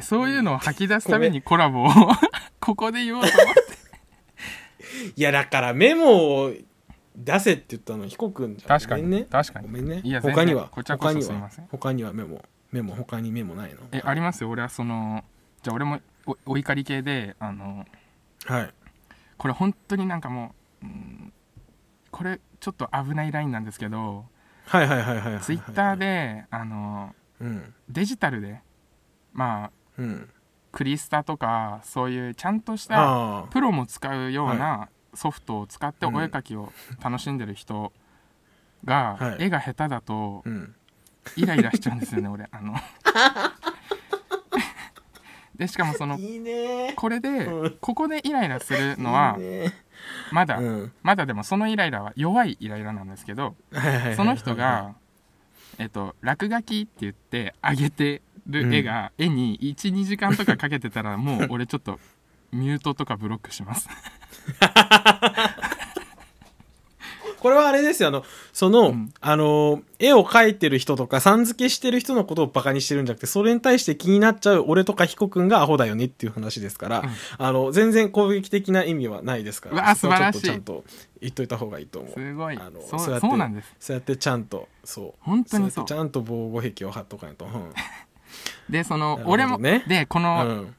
[0.00, 1.88] そういうのを吐き出すためにコラボを
[2.60, 3.60] ここで言おうと思って。
[5.16, 6.54] いやだからメモを
[7.16, 8.78] 出せって言ったのヒコくんじゃん。
[8.78, 9.08] 確かに。
[9.08, 9.24] ね。
[9.24, 9.66] 確かに。
[9.66, 10.00] ごめんね。
[10.02, 10.68] いや他には？
[10.70, 11.26] こちらこそ他には？
[11.26, 11.66] すいません。
[11.66, 12.42] 他にはメモ？
[12.72, 12.94] メモ？
[12.94, 13.80] 他にメモないの？
[13.92, 14.50] えありますよ。
[14.50, 15.24] 俺はその
[15.62, 17.84] じゃあ俺もおお怒り系であの
[18.46, 18.74] はい。
[19.36, 21.32] これ本当になんかもう、うん
[22.10, 24.26] これちょっと危ないラインなんですけど
[24.66, 27.19] はいはいはいはいはいツイッターであのうん
[27.88, 28.60] デジタルで
[29.32, 30.28] まあうん。
[30.72, 36.16] クリスタとかそういうちゃんとしたプロも使うようなソフトを使ってうん。
[36.16, 36.72] お絵描きを
[37.02, 37.92] 楽しんでる人
[38.84, 39.44] がはい。
[39.44, 40.74] 絵が下手だとうん。
[41.36, 42.74] イライラしちゃうんですよね 俺あの。
[45.56, 46.18] でしかもその
[46.96, 47.76] これでうん。
[47.80, 49.36] ここでイライラするのは
[50.32, 50.92] まだうん。
[51.02, 53.56] まだでもそのイライラは弱いイライラなんですけど
[54.16, 54.94] その人が
[55.78, 61.98] えっと落書きって言ってあげてる絵が絵に12時間とかかけてたらもう俺ちょっと
[62.52, 63.88] ミュートとかブロックします
[67.40, 69.12] これはあれですよあのその、うん。
[69.20, 77.10] あの絵を描いてる人とかさん付けしてる人のことをバカにしてるんじゃなくてそれに対して気になっちゃう俺とかヒコくんがアホだよねっていう話ですから、うん。
[77.38, 80.42] あの全然攻撃的な意味はないですから素晴らしい。
[80.42, 80.84] ちゃんと
[81.20, 82.12] 言っといた方がいいと思う。
[82.12, 82.56] すごい。
[82.56, 83.74] あのそうそうやってそうなんです。
[83.80, 85.14] そうやってちゃんとそう。
[85.20, 85.82] 本当にそう。
[85.82, 87.72] やってちゃんと防護壁を張っとかないと、うん。
[88.70, 90.74] でそのなるほど俺もねでこうのん。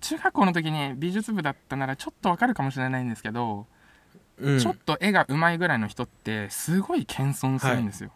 [0.00, 3.66] 中学校の時に美術部だったならちょっとわかるかもしれないんですけど
[4.40, 4.58] うん。
[4.58, 8.10] ちょっと絵が上手いぐらいの人ってすごい謙遜するんですよ。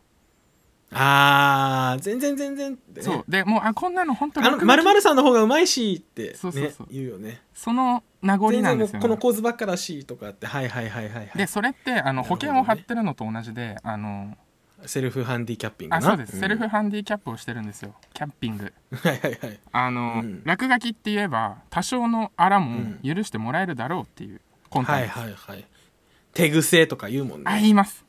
[0.96, 3.02] あー全然全然ってね。
[3.02, 3.24] そう。
[3.28, 6.86] でもうあこんなの本当にまるさんの方がうまいしって、ね、そうそうそう。
[6.90, 7.42] 言うよね。
[7.52, 14.36] その名残なんですよ、ね、この構図ばっかだしとかってはいはいはいはい、はい、でそれってあの保険を貼ってるのと同じであの
[14.86, 16.40] セルフハンディキャッピングそうです、ん。
[16.40, 17.94] セルフハンディキャップをしてるんですよ。
[18.12, 18.72] キャッピング。
[18.92, 19.60] はいはいはい。
[19.72, 20.42] あの、うん。
[20.44, 23.00] 落書きって言えば多少のあらもうん。
[23.02, 25.66] 許してもらえるだろうっていう魂はい胆です、はいはい
[26.34, 27.44] 手癖とか言うもんね。
[27.46, 28.04] あ言います。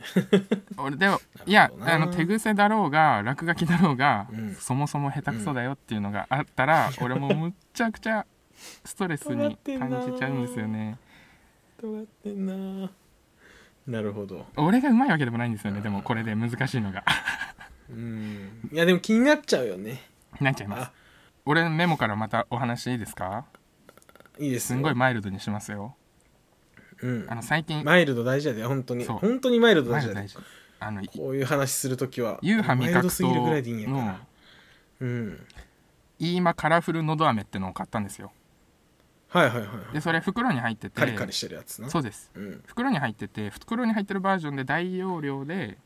[0.78, 4.54] 俺でもいやあの手癖だろうが落書きだろうが、うん。
[4.54, 8.24] そもそも下手くそだよっていうのがあったら、俺もむっちゃくちゃ
[8.84, 10.98] ストレスに感じちゃうんですよね。
[11.80, 12.90] 尖ってんな。
[13.86, 14.02] な。
[14.02, 14.46] るほど。
[14.56, 17.04] 俺がうまいわけでもないんですよねでもこれで難しいのが。
[17.90, 18.68] うん。
[18.72, 20.02] いやでも気になっちゃうよね。
[20.40, 20.82] なっちゃいます。
[20.84, 20.92] あ。
[21.44, 23.44] 俺のメモからまたお話いいですか？
[24.38, 24.76] いいですよ。
[24.76, 25.96] すんごいマイルドにしますよ
[27.02, 27.26] うん。
[27.28, 27.84] あの最近。
[27.84, 29.04] マイルド大事だよ本当に。
[29.04, 29.18] そう。
[29.18, 30.50] 本当にマイルド大事だよマイルド大事。
[30.82, 32.38] あのこういう話するときは。
[32.42, 34.20] ユーハ味マイルド覚糖すぎるぐらいでいいんやかのら。
[35.00, 35.46] うん。
[36.18, 38.32] イーマカラフルのど飴ってのを買ったんですよ。
[39.28, 39.94] はいはいはいはい。
[39.94, 41.00] でそれ袋に入ってて。
[41.00, 41.88] カリカリしてるやつな。
[41.88, 42.30] そうです。
[42.34, 42.62] うん。
[42.66, 45.78] 袋に入ってて袋に入ってるバージョンで大容量で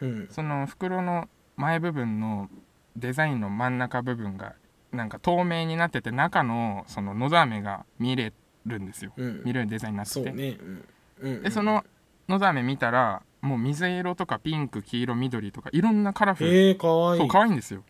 [0.00, 0.28] うん。
[0.30, 2.48] その袋の前部分の
[2.96, 4.54] デザインの真ん中部分が
[4.92, 8.32] なんか透明になってて中のそののど飴が見れ
[8.66, 9.12] るんですよ。
[9.16, 9.42] うん。
[9.44, 10.58] 見れるデザインになってて、ね。
[10.60, 10.84] うん。
[11.22, 11.42] うん。
[11.42, 11.84] でその
[12.28, 16.54] のど飴見たらもう水色とかピンク黄色緑とかいろんなカラフル。
[16.54, 17.16] へえかわい。
[17.18, 17.82] いそう可愛いんですよ。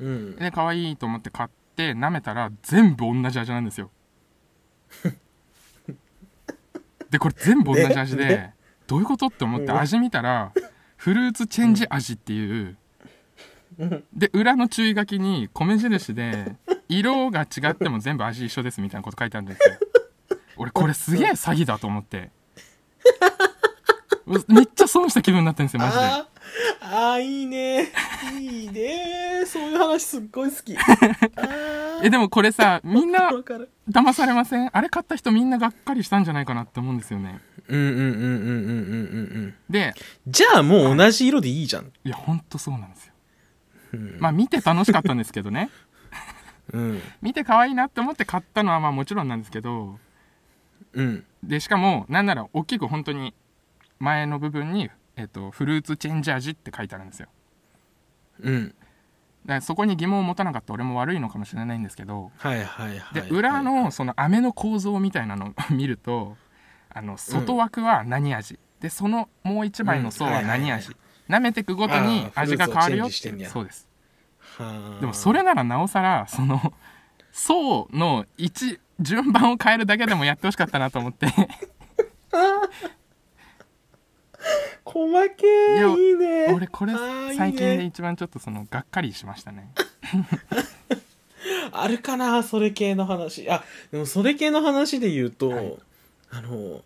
[0.00, 0.36] うん。
[0.36, 3.90] で可愛いと思って買って舐めたら全部同じ味なんですよ。
[7.10, 8.54] でこれ全部同じ味で、ね。
[8.86, 9.78] どういうことって思ってうん。
[9.78, 10.52] 味見たら
[10.96, 12.78] フルーツチェンジ味っていううん
[14.12, 16.56] で裏の注意書きに米印で
[16.88, 19.76] 色が違っても全部味一緒ですみたいなこと書いてあるんですよ。
[20.56, 22.30] 俺これすげえ詐欺だと思って。
[24.48, 26.02] めっちゃ損した気分になってるんですよマジで。
[26.04, 27.92] あーあーいいね。
[28.40, 29.44] いいね。
[29.46, 30.74] そういう話すっごい好き。
[31.36, 33.30] あえでもこれさみんな
[33.88, 34.70] 騙されません？
[34.72, 37.40] あれ買った人みんながっかりしたんじゃないかなって思うんですよね。
[37.68, 39.54] うんうんうんうんうんうんうんうん。
[39.70, 39.94] で
[40.26, 41.92] じゃあもう同じ色でいいじゃん。
[42.04, 43.12] いやほんとそうなんですよ
[43.96, 44.20] うん。
[44.20, 45.70] まあ見て楽しかったんですけどね。
[46.72, 47.02] うん。
[47.22, 49.98] 見て可愛いなって思って買ったのはまあもちろんなんですけど。
[50.92, 51.24] うん。
[51.42, 53.34] でしかもなんなら大きく本当に
[53.98, 57.28] 前の部分に、えっとフルーツチェンジ味って書いてあるんですよ。
[58.40, 58.68] うん。
[58.68, 62.32] だからそこに疑問を持たなかった俺も悪いのかもしれないんですけど。
[62.36, 63.22] はいはいはい。
[63.22, 66.36] で裏のその飴の構造みたいなのを 見ると
[66.90, 70.72] あの外枠は何味、でそのもう一枚の層は何うんはいはい。
[70.80, 70.96] 味、
[71.28, 73.82] 舐めてくごとに味が変わるよってそうです。
[73.82, 73.85] はあ
[75.00, 76.72] でもそれならなおさらその
[77.32, 81.26] 層の1順番を変えるだけでもやってほしかったなと思って。
[84.84, 86.94] 細けいやいいね俺これ
[87.36, 89.72] 最近で一番ちょっとそのがっかりしましたね。
[91.72, 93.50] あるかなそれ系の話。
[93.50, 95.76] あでもそれ系の話で言うと、はい。
[96.30, 96.82] あの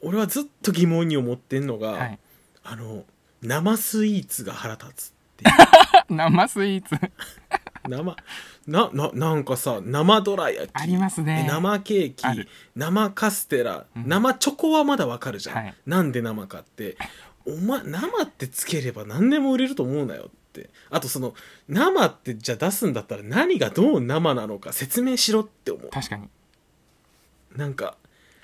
[0.00, 2.18] 俺はずっと疑問に思ってんのが、はい。
[2.64, 3.04] あの
[3.42, 5.54] 生スイーツが腹立つっていう
[6.08, 6.94] 生スイーツ。
[7.88, 8.16] 生。
[8.66, 10.70] なななんかさ生どら焼き。
[10.74, 11.46] ありますね。
[11.48, 12.24] 生ケーキ。
[12.74, 14.08] 生カステラ、うん。
[14.08, 15.74] 生チョコはまだわかるじゃん、はい。
[15.86, 16.96] なんで生かって。
[17.46, 20.70] お前生ってつければ何でも売れると思うなよって。
[20.90, 21.34] あとその
[21.68, 25.90] 生ってじゃあ出すんだったら何がどう生なのか説明しろって思う。
[25.90, 26.28] 確かに。
[27.54, 27.96] なんか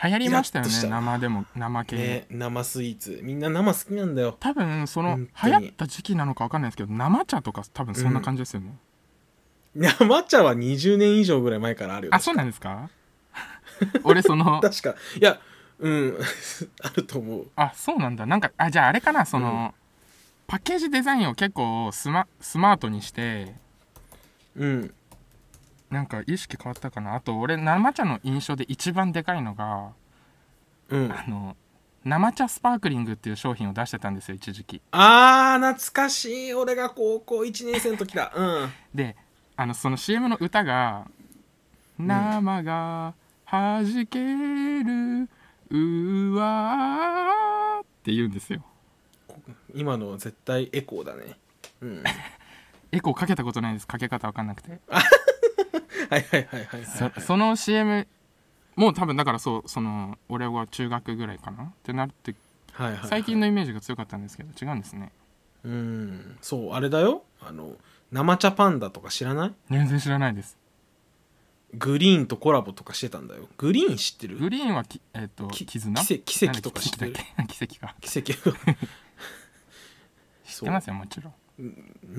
[0.03, 0.89] 流行りましたよねた。
[0.89, 3.21] 生でも生系、ね生スイーツ。
[3.23, 4.37] みんな生好きなんだよ。
[4.41, 8.73] 多分その流行った時期なのか分かんないですけど生茶とか多分そんな感じですよね、
[9.99, 12.15] 生茶は20年以上ぐらい前からあるよ。
[12.15, 12.89] あそうなんですか？
[14.05, 14.95] 俺その 確か。
[15.21, 15.39] いや
[15.79, 16.19] うん。
[16.83, 17.47] あると思う。
[17.57, 18.27] あそうなんだ。
[18.27, 19.75] なんかあじゃああれかなその、
[20.47, 23.55] パッケージデザインを結構スマスマートにして
[24.57, 24.95] うん
[25.91, 27.15] なんか意識変わったかな。
[27.17, 29.93] あと俺生茶の印象で一番でかいのが
[30.89, 31.13] うん。
[31.13, 31.57] あの
[32.05, 34.81] 生茶スパークリングっていう商品を出してたんですよ一時期。
[34.93, 36.55] あー懐かしい。
[36.55, 38.33] 俺が高校1年生の時だ。
[38.35, 38.73] うん。
[38.95, 39.17] で
[39.57, 41.07] あのその CM の歌が
[41.99, 43.15] 「生が
[43.45, 45.29] はじける
[45.71, 48.65] うわ」って言うんですよ。
[49.75, 51.39] 今の絶対エコーだね。
[51.81, 52.05] うん。
[52.93, 53.87] エコーかけたことないです。
[53.87, 54.81] かけ方わかんなくて
[56.11, 58.07] はいはいはいはいはいそその CM
[58.77, 62.35] もう多分だからそうその俺は中学ぐらいかなってなって
[62.73, 63.09] はいはいはい。
[63.09, 65.13] 最近のイメージが強かったんですけど違うんですね。
[65.65, 67.25] うんそうあれだよ。
[67.41, 67.73] あの
[68.13, 69.53] 生茶パンダとか知らない？
[69.71, 70.57] 全然知らないです。
[71.75, 73.49] グリーンとコラボとかしてたんだよ。
[73.57, 74.39] グリーン知ってる？
[74.39, 75.95] グリーンはきえっ、とき絆？
[76.03, 77.13] 奇跡奇跡とか知ってる？
[77.37, 77.67] なんだっけ？
[77.67, 77.95] 奇跡 か。
[78.01, 78.33] 奇跡。
[80.45, 81.35] 知ってますよもちろん。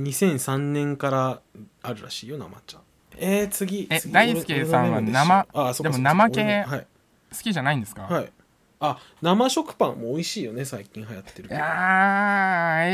[0.04, 1.42] 2003年から
[1.82, 2.80] あるらしいよ生茶
[3.18, 3.88] えー、次。
[3.89, 4.14] え次。
[4.14, 8.32] 大輔さんは生あそうかでも生系好きじゃないんですか、はい。
[8.80, 11.55] あ生食パンも美味しいよね最近流行ってるけど。
[11.55, 11.70] いやー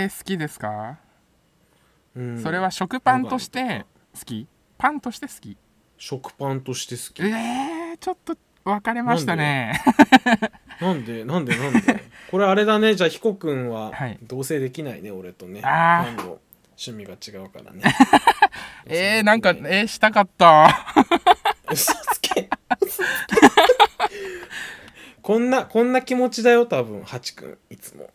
[0.04, 0.98] えー好きですか、
[2.16, 2.42] うん。
[2.42, 4.48] それは食パンとして好き？
[4.78, 5.58] パンとして好き？
[5.98, 7.24] 食パンとして好き。
[7.24, 9.82] えー、ちょっと分かれましたね。
[10.82, 11.24] なんで？
[11.26, 11.58] なんで？
[11.58, 12.04] なんで？
[12.30, 12.94] これあれだね。
[12.96, 14.20] じゃあ彦君ははい。
[14.22, 15.62] 同棲できないね、俺とね。
[15.64, 16.06] あー。
[16.06, 16.40] パンの
[16.80, 17.82] 趣味が違うからね
[18.90, 20.94] えー、なんかえー、したかった。
[21.72, 22.50] 嘘つけ。
[22.82, 23.38] 嘘つけ。
[25.22, 27.58] こんなこんな気持ちだよ多分ハチ君。
[27.70, 28.10] いつも。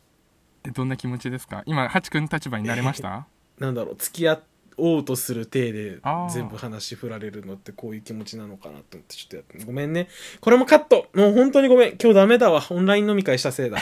[0.65, 1.63] えどんな気持ちですか？
[1.67, 3.27] 今ハチ君立場になれました？
[3.59, 3.97] なんだろう。
[3.97, 4.41] 付き合
[4.79, 5.99] おうとする体で
[6.33, 9.63] 全部話振られるのってこういう気持ちなのかなと思ってちょっとやって。
[9.65, 10.09] ごめんね。
[10.41, 11.09] これもカット。
[11.15, 11.97] もう本当にごめん。
[12.01, 12.63] 今日ダメだわ。
[12.71, 13.79] オンライン飲み会したせいだ。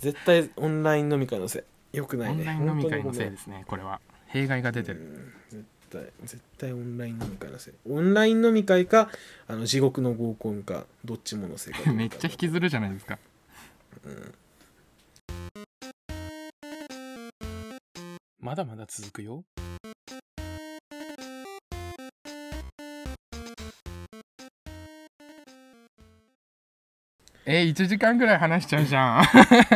[0.00, 1.96] 絶対オンライン飲み会のせい。
[1.96, 2.40] よくないね。
[2.40, 4.00] オンライン飲み会のせい本ですねこれは。
[4.26, 4.98] 弊害が出てる。
[5.00, 5.32] うん。
[5.50, 5.64] 絶
[5.94, 7.74] 対絶対オンライン飲み会のせい。
[7.88, 9.10] オンライン飲み会か
[9.46, 11.90] あの地獄の合コンかどっちものせいか。
[11.94, 13.18] めっちゃ引きずるじゃないですか。
[18.40, 19.44] まだまだ続くよ。
[27.46, 29.24] えー、1時間ぐらい話しちゃうじゃん。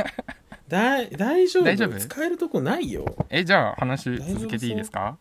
[0.68, 1.64] だい大丈夫。
[1.64, 1.98] 大丈夫？
[1.98, 3.04] 使えるとこないよ。
[3.30, 5.18] えじゃあ話続けていいですか？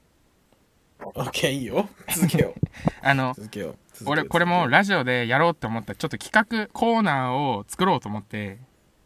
[1.18, 1.90] オッケーいいよ。
[2.16, 2.60] 続けよう。
[3.02, 3.76] あの続けよう。
[4.06, 8.60] 俺これもラジオでやろうって思ったちょっと企画コーナーを作ろうと思って。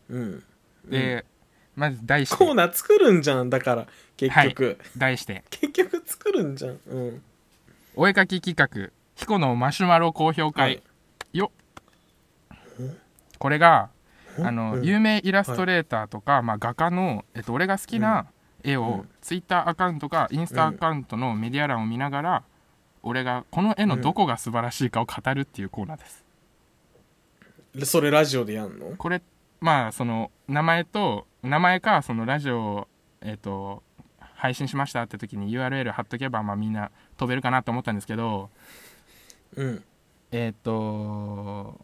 [0.09, 0.43] うん。
[0.89, 1.26] で、
[1.76, 3.88] まず題しコーてナー作るんじゃんだから
[4.18, 5.45] 結局、題して。
[5.49, 6.80] 結局作るんじゃん。
[6.86, 7.24] うん。
[7.95, 10.84] お絵かき企画彦のマシュマロ高評会、はい。
[11.32, 11.51] よ。
[13.39, 13.89] これが
[14.38, 14.47] うん。
[14.47, 14.84] あの、うん。
[14.84, 18.30] 有名イラストレーターとか、まあ、画家の、えっと、俺が好きな
[18.64, 19.09] 絵を、うん。
[19.22, 22.43] ツイッターアカウントかインスタアカウントのメディア欄を見ながら、
[23.03, 26.24] 俺がこの絵のどこが素晴らしいかを語るっていうコーナーです、
[27.74, 28.95] でそれラジオでやんの？
[28.97, 29.22] これ
[29.59, 32.88] まあその名前と名前かそのラジオを
[33.22, 33.82] えっ、と
[34.36, 38.49] 配信しましたって時に URL 貼っとけばまあみんな飛べるかなと思ったんですけど
[39.55, 39.84] うん。
[40.32, 41.80] えっ、と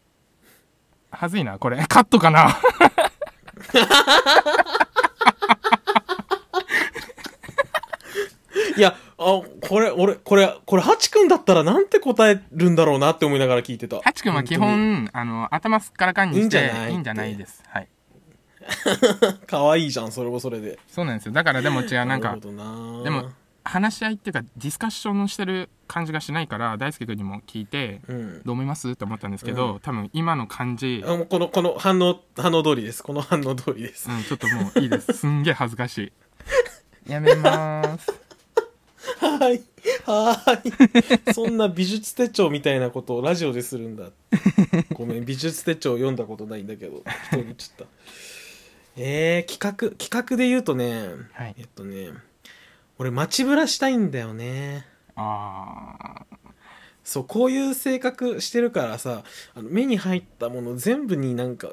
[1.09, 1.83] はずいなこれ。
[1.87, 2.49] カットかな？
[8.77, 13.99] いやあこれ俺これこれハチ君だったらなんて答えるんだろうなって思いながら聞いてた。
[14.01, 14.67] ハチ君は基本
[15.05, 16.91] 本あの頭すっからかんにしていいんじゃない？
[16.91, 17.63] いいんじゃないです。
[17.67, 17.87] はい。
[19.47, 20.77] 可愛いじゃんそれもそれで。
[20.87, 21.31] そうなんですよ。
[21.31, 23.03] だからでも違うなんかなな。
[23.03, 23.29] でも
[23.63, 28.33] 話し合いっていうかディスカッションしてる感じがしないから大輔君にも聞いてうん。
[28.43, 33.03] どう思いますって思ったんですけど、う多分今の感じ、あもうこのこの反応反応通りです。
[33.03, 34.09] この反応通りです。
[34.09, 35.13] うん、ちょっともういいです。
[35.13, 36.13] すんげえ恥ずかしい。
[37.11, 38.11] やめまーす
[39.19, 39.63] はーい。
[40.05, 41.33] はーい。
[41.33, 44.09] そんな美術手帳みたいなことをラジオでするんだ。
[44.93, 45.25] ごめん。
[45.25, 47.03] 美術手帳読んだことないんだけど。
[47.27, 47.91] 人に言っちゃった
[48.99, 51.55] えー、企画企画で言うとねはい。
[51.57, 52.09] えっとね
[52.97, 54.87] 俺街ブラしたいんだよね。
[55.15, 56.25] あ
[57.03, 59.23] そうこういう性格してるからさ
[59.55, 61.69] あの目に入ったもの全部になんか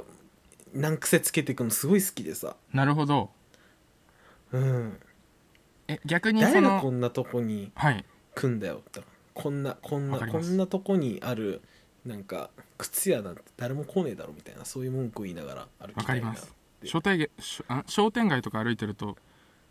[0.75, 2.57] 難癖つけていくのすごい好きでさ。
[2.73, 3.31] ーなるほど。
[4.53, 5.01] うん
[5.89, 8.05] え逆にそ誰がこのんなとこにはい。
[8.35, 8.83] 来んだよ。
[8.89, 9.01] って
[9.35, 10.53] こんなこんなこわかります。
[10.53, 11.63] んなとこにある
[12.05, 16.55] なんか靴屋なんて誰も来ねえだろみたいなそういう文句を言いながら歩きわたいなかります。
[16.85, 17.31] 商店街
[17.69, 19.17] あ商店街とか歩いてると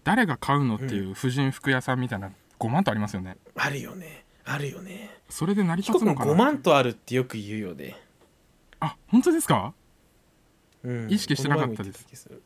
[0.03, 3.37] 誰が買うのっていう婦人服屋さんみたいな5万とありますよね。
[3.55, 4.25] あるよね。
[4.45, 5.09] あるよね。
[5.29, 6.33] それで成り5立つのかな？
[6.33, 7.95] 万とあるってよく言うよね。
[8.79, 9.73] あ本当ですか？
[10.83, 11.11] うん。
[11.11, 11.83] 意識してなかったです。
[11.83, 12.41] この前も言ってた気する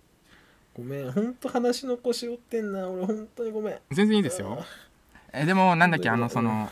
[0.78, 1.12] ごめん。
[1.12, 2.88] ほんと話の腰折ってんな。
[2.88, 3.78] 俺本当にごめん。
[3.92, 4.64] 全然いいですよ。
[5.34, 6.70] えでもなんだっけあのその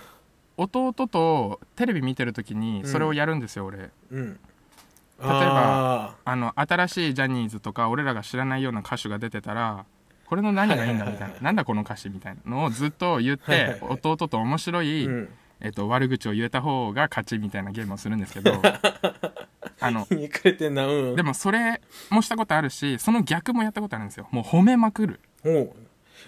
[0.57, 3.89] 弟とテレビ見てる時にそれをやるんですよ俺。
[4.11, 4.39] うん。
[5.19, 9.85] 例えばあの新しいジャニーズとか俺らが知らないような歌手が出てたら
[10.27, 11.35] これの何がいいんだみたいな。
[11.41, 13.99] なんだこの歌詞みたいなのをずっと言っはいはいてはい。
[14.01, 15.29] 弟と面白い、うん。
[15.61, 18.61] えっと、悪口を言えた方が勝ちみたいなゲームをするんですけど
[19.87, 21.15] あのひねくれてんなうん。
[21.15, 24.27] でもそれもしたことあるしその逆もやったことあるんですよ。
[24.31, 25.19] もう褒めまくる。
[25.43, 25.75] おう。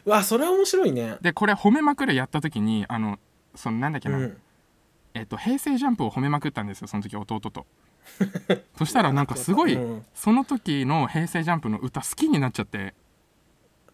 [0.06, 1.18] うわそれは面白いね。
[1.22, 3.20] でこれ褒めまくるやった時にあの
[3.56, 4.38] そのなんだっけな、うん。
[5.14, 7.66] えっと、平成ジャンプを褒めまくったんですよその時弟と。
[8.78, 10.06] そしたらなんかすごい、うん。
[10.14, 12.94] その時の平成ジャンプの歌好きになっちゃって。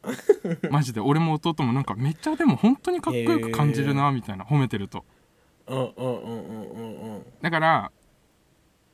[0.69, 0.99] マジで。
[0.99, 5.05] 俺も弟もなんかめっちゃでも本当にかっこよく感じるなみたいな褒めてると。
[7.41, 7.91] だから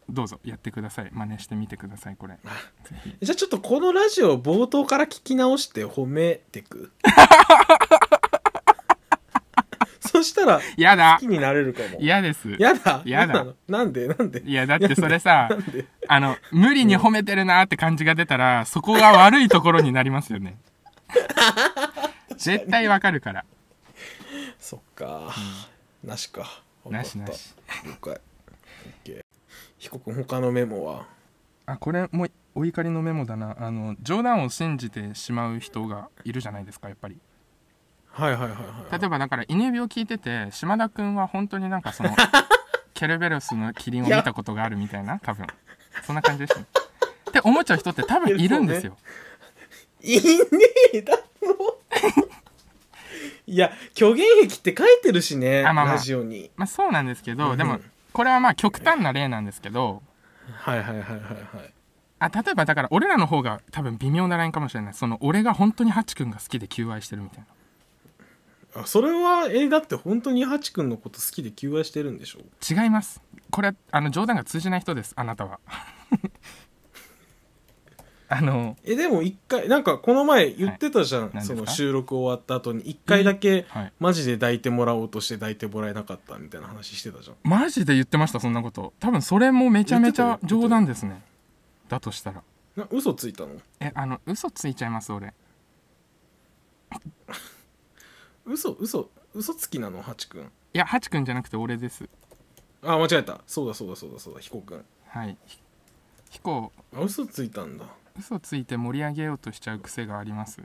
[0.10, 1.10] どうぞやってください。
[1.12, 2.38] 真似してみてくださいこれ。
[3.22, 6.92] じゃあちょっとこのラジオを冒頭から聞き直して褒めてく？
[10.02, 11.18] そしたらやだ。
[11.20, 12.00] 好きになれるかも。
[12.00, 12.56] 嫌です。
[12.60, 13.02] やだ？
[13.06, 13.46] やだ。
[13.68, 14.08] なんで？
[14.08, 14.42] なんで？
[14.44, 15.50] いやだってそれさ
[16.08, 20.58] あの無理に褒めてるなって感じが出たらそこが悪いところになりますよね。
[22.38, 23.46] 絶対わかるから。
[24.60, 25.34] そっか、
[26.04, 26.62] なしか。
[26.86, 27.54] なしなし。
[27.86, 28.20] 了解
[29.80, 31.08] 彦君他のメモは？
[31.66, 33.56] あこれもお怒りのメモだな。
[33.60, 37.18] あの冗談を信じてしまう人がいるじゃないですかやっぱり。
[38.12, 38.58] はいはいはいは
[38.96, 42.10] い例えばだから犬指を聞いてて島田君は本当になんかその
[42.96, 45.48] ケルベロスのキリンを見たことがあるみたいな多分。
[46.04, 46.66] そんな感じですね。
[47.30, 48.98] って思っちゃう人って多分いるんですよ、
[50.02, 50.24] いいね
[50.94, 51.78] えだろ。
[53.46, 55.94] いや虚言癖って書いてるしねあまあまあ。
[55.96, 56.52] ラジオに。
[56.56, 57.80] まあそうなんですけど、うんでも
[58.14, 60.02] これはまあ極端な例なんですけど
[60.52, 61.74] はいはいはいはいはい。
[62.20, 64.94] あ例えばだから俺らの方が多分微妙なラインかもしれない。
[64.94, 67.40] その俺が本当にハチ君が好きで求愛してるみたい
[68.76, 68.82] な。
[68.82, 72.40] あそれはえだって本当にハチ君のこと好きで求愛してるんでしょ？
[72.70, 73.22] 違います。
[73.52, 75.14] これあの冗談が通じない人です。
[75.16, 75.60] あなたは
[78.32, 81.56] あのえでも一回なんかこの前言ってたじゃん、何ですか？
[81.56, 83.94] その収録終わった後に一回だけはい。
[84.00, 87.38] マジで抱いてもらおうとして抱いてもらえなかったみたいな話してたじゃん。
[87.44, 88.94] マジで言ってましたそんなこと。
[89.00, 91.24] 多分それもめちゃめちゃ冗談ですね。
[91.88, 92.44] だとしたら。
[92.76, 93.56] な嘘ついたの？
[93.80, 95.34] えあの嘘ついちゃいます俺。
[98.46, 100.04] 嘘嘘嘘つきなの？
[100.04, 100.44] ハチ君。
[100.74, 102.08] いやハチ君じゃなくて俺です。
[102.84, 103.42] あ間違えた。
[103.48, 104.86] そうだそうだそうだそうだ彦君。
[105.08, 105.36] はい。
[105.48, 105.60] ひ
[106.30, 107.86] 彦あ嘘ついたんだ
[108.20, 110.62] 嘘ついて盛り上げようとしちゃう癖があります。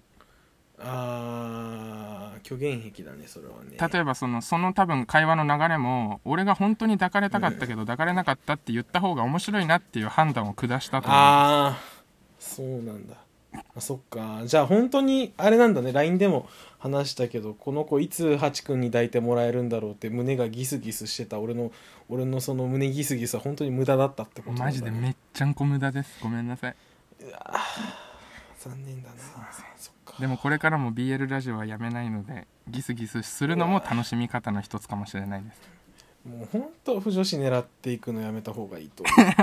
[0.78, 3.76] あー虚言癖だねそれはね。
[3.92, 11.18] 例えばそのその多分会話の流れも俺が本当に抱かれたかったけど抱かれなかったって言った方が面白いなっていう判断を下したと思う。
[11.18, 11.78] ああ
[12.40, 13.14] そうなんだ。
[13.76, 14.42] あそっか。
[14.46, 15.92] じゃあ本当にあれなんだね。
[15.92, 16.48] LINE でも
[16.78, 21.38] 話したけどこの子いつハチ君に抱いてもらえるんだろうって胸がギスギスしてた。
[21.38, 21.70] 俺の
[22.08, 26.18] 俺のその胸ギスギスは本当に無駄だったってことなんだ、ね、マジでめっちゃんこ無駄です。
[26.20, 26.76] ごめんなさい
[28.58, 29.16] 残念だな。
[29.76, 30.16] そっか。
[30.20, 35.60] でもこれからも BL ラジオはやめないのでギスギスするのも楽しみ方の一つかもしれないです。
[36.24, 39.34] もう本当不女子狙っていくのやめた方がいいと思う。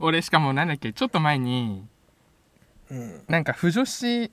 [0.00, 1.86] 俺しかもなんだっけちょっと前に
[2.90, 3.24] うん。
[3.28, 4.30] なんか不女子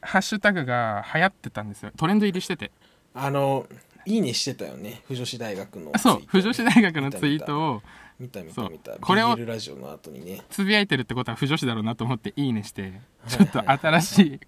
[0.00, 1.92] ハッシュタグが流行ってたんですよ。
[1.96, 2.72] トレンド入りしてて。
[3.14, 3.66] あの
[4.04, 5.02] いいねしてたよね。
[5.06, 6.22] 不女子大学のあそう。
[6.26, 7.82] 不女子大学のツイートを
[8.22, 8.66] 見た見そう。
[8.66, 8.92] た見た。
[8.98, 10.42] これをラジオの後にね。
[10.48, 14.40] つぶやいてるってことは不女子だろうなと思っていいねして ちょっと新しい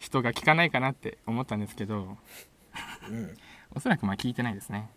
[0.00, 2.18] 人が聞かないかなって思ったんですけど。
[3.08, 3.36] うん。
[3.74, 4.90] おそらくまあ聞いてないですね。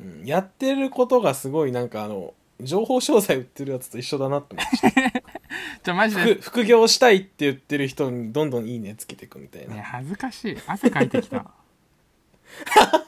[0.00, 0.24] うん。
[0.26, 5.22] やってることがすごいなんかあの情報詳細売ってるやつと一緒だなって思って。
[5.84, 6.34] じゃあマジで。
[6.34, 10.58] 副副業したいって言ってる人にどんどんいいねつけていくみたいな、ね恥ずかしい。
[10.66, 11.52] 汗かいてきた。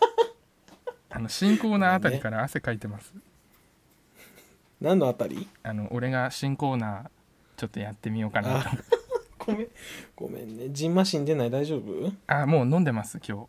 [1.10, 3.12] あの新コーナーあたりから汗かいてます
[4.80, 5.48] 何のあたり？
[5.62, 7.10] あの俺が新コーナー
[7.56, 8.64] ちょっとやってみようかな
[9.38, 9.68] ごめん。
[10.14, 10.68] ごめんね。
[10.70, 11.50] ジンマシン出ない？
[11.50, 12.12] 大丈夫？
[12.26, 13.46] あもう飲んでます今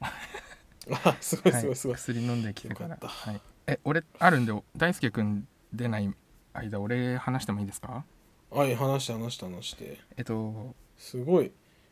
[1.03, 2.97] あすごい日、すごいすごい、はい、薬飲んできてから。
[3.01, 6.13] はい、え俺あるんで大輔君出ない
[6.53, 8.03] 間俺話してもいいですか？
[8.49, 9.99] はい話して話して話して。
[10.17, 11.51] えっとすごい。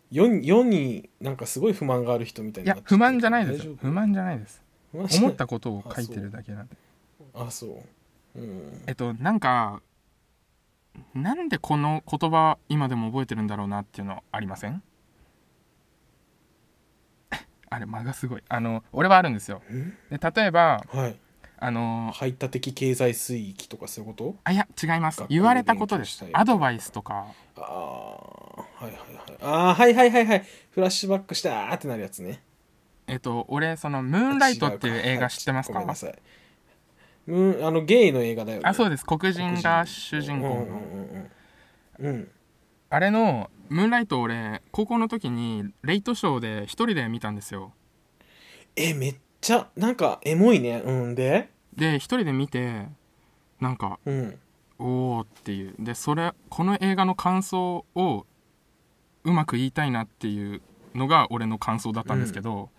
[0.10, 2.90] 世に世になんかすごい不満がある人みたいなっちゃって。
[2.90, 4.64] るや不満じゃないです不満じゃないです。
[4.94, 6.76] 思ったことを書いてるだけなんで。
[7.36, 7.84] あそう
[8.38, 8.84] うん。
[8.88, 9.82] えっとなんか
[11.14, 14.82] なんでこの言葉今でも覚えてるんだろうなっていうのありません？
[17.70, 18.44] あれ間がすごい。
[18.48, 19.62] あの俺はあるんですよ。
[19.72, 21.20] んで例えばはい。
[21.60, 24.36] あの排他的経済水域とかそういうこと？
[24.44, 25.24] あいや違います。
[25.30, 26.24] 言われたことです。
[26.34, 27.26] アドバイスとか。
[27.58, 28.98] ああはいはいはい。
[29.42, 30.46] あーはいはいはいはい。
[30.72, 32.44] フラッシュバックしてあーってなるやつね。
[33.08, 35.74] えっと俺その「ムーンライト」っていう映画知ってますか？
[35.74, 36.20] ごめんなさい
[37.28, 38.64] うんあのゲイの映画だよね。
[38.66, 39.06] あそうです。
[39.06, 40.54] 黒人が主人公の。
[42.00, 42.32] うんうんうん
[42.90, 47.74] あれの「ムーンライト」俺高校の時にレイトショーで一人で見たんですよ。
[48.78, 50.82] えめっちゃなんかエモいね。
[50.86, 51.50] うんで？
[51.76, 52.88] で一人で見て
[53.60, 54.40] なんかうん。
[54.80, 55.76] おおっていう。
[55.80, 58.26] でそれこの映画の感想を
[59.26, 60.62] うまく言いたいなっていう
[60.96, 62.70] のが俺の感想だったんですけど、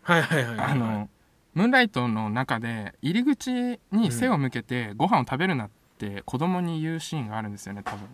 [0.00, 0.66] はいはいはいはい。
[0.68, 1.10] あの
[1.54, 8.08] ムーンライトの中で入り口に背を向けてご飯を食べるなって子供に言うシーンがあるんですよね多分。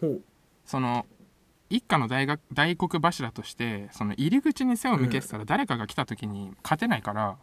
[0.00, 0.22] ほう。
[0.64, 1.06] その
[1.70, 7.36] 一家の大学大黒柱としてその入り口に背を向けてたら誰かが来た時に勝てないから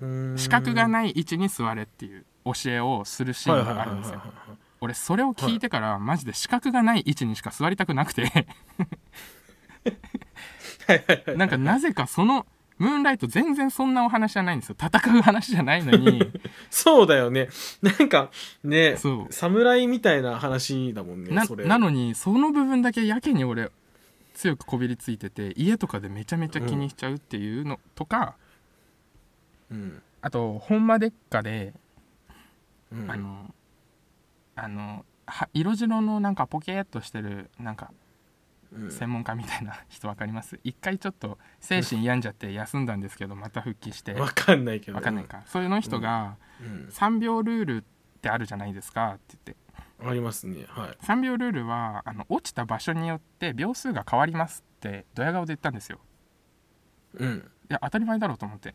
[0.00, 0.38] うーん。
[0.38, 4.22] 視覚がない位置に座れっていう教えをするシーンがあるんですよ。
[4.80, 8.46] 俺それを聞いてからマジで視覚がない位置にしか座りたくなくて。
[11.36, 12.46] なんかなぜかその
[12.78, 14.76] ムーンライト全然そんなお話じゃないんですよ。
[14.78, 16.30] 戦う話じゃないのに。
[16.70, 17.48] そうだよね。
[17.82, 18.30] なんか
[18.62, 19.32] ねそう。
[19.32, 21.64] 侍みたいな話だもんねなそれ。
[21.64, 23.70] なのにその部分だけやけに俺
[24.34, 28.36] 強くこびりついてて家とかでめちゃめちゃ気にしちゃうっていうのとか、
[29.70, 30.02] うん。
[30.20, 31.72] あと「ほんまでっかで」
[32.92, 33.10] うん。
[33.10, 33.54] あの
[34.54, 38.05] あのは色白のなんかポケーっとしてるなんかうん
[38.90, 40.58] 専門家みたいな 人分かります？
[40.64, 44.14] 一回ちょっと精神病んじゃって休んだんですけどまた復帰して。
[44.14, 44.98] わかんないけど。
[44.98, 45.42] 分かんないか。
[45.46, 46.88] そういうの人がうん。
[46.90, 47.84] 3秒ルールっ
[48.20, 49.66] てあるじゃないですかって言って。
[50.08, 50.64] ありますね。
[50.68, 50.90] はい。
[51.04, 56.00] 3秒ルールはあの落ちた場所によって秒数が変わりますってドヤ顔で言ったんですよ。
[57.14, 57.38] うん。
[57.70, 58.74] いや当たり前だろうと思って。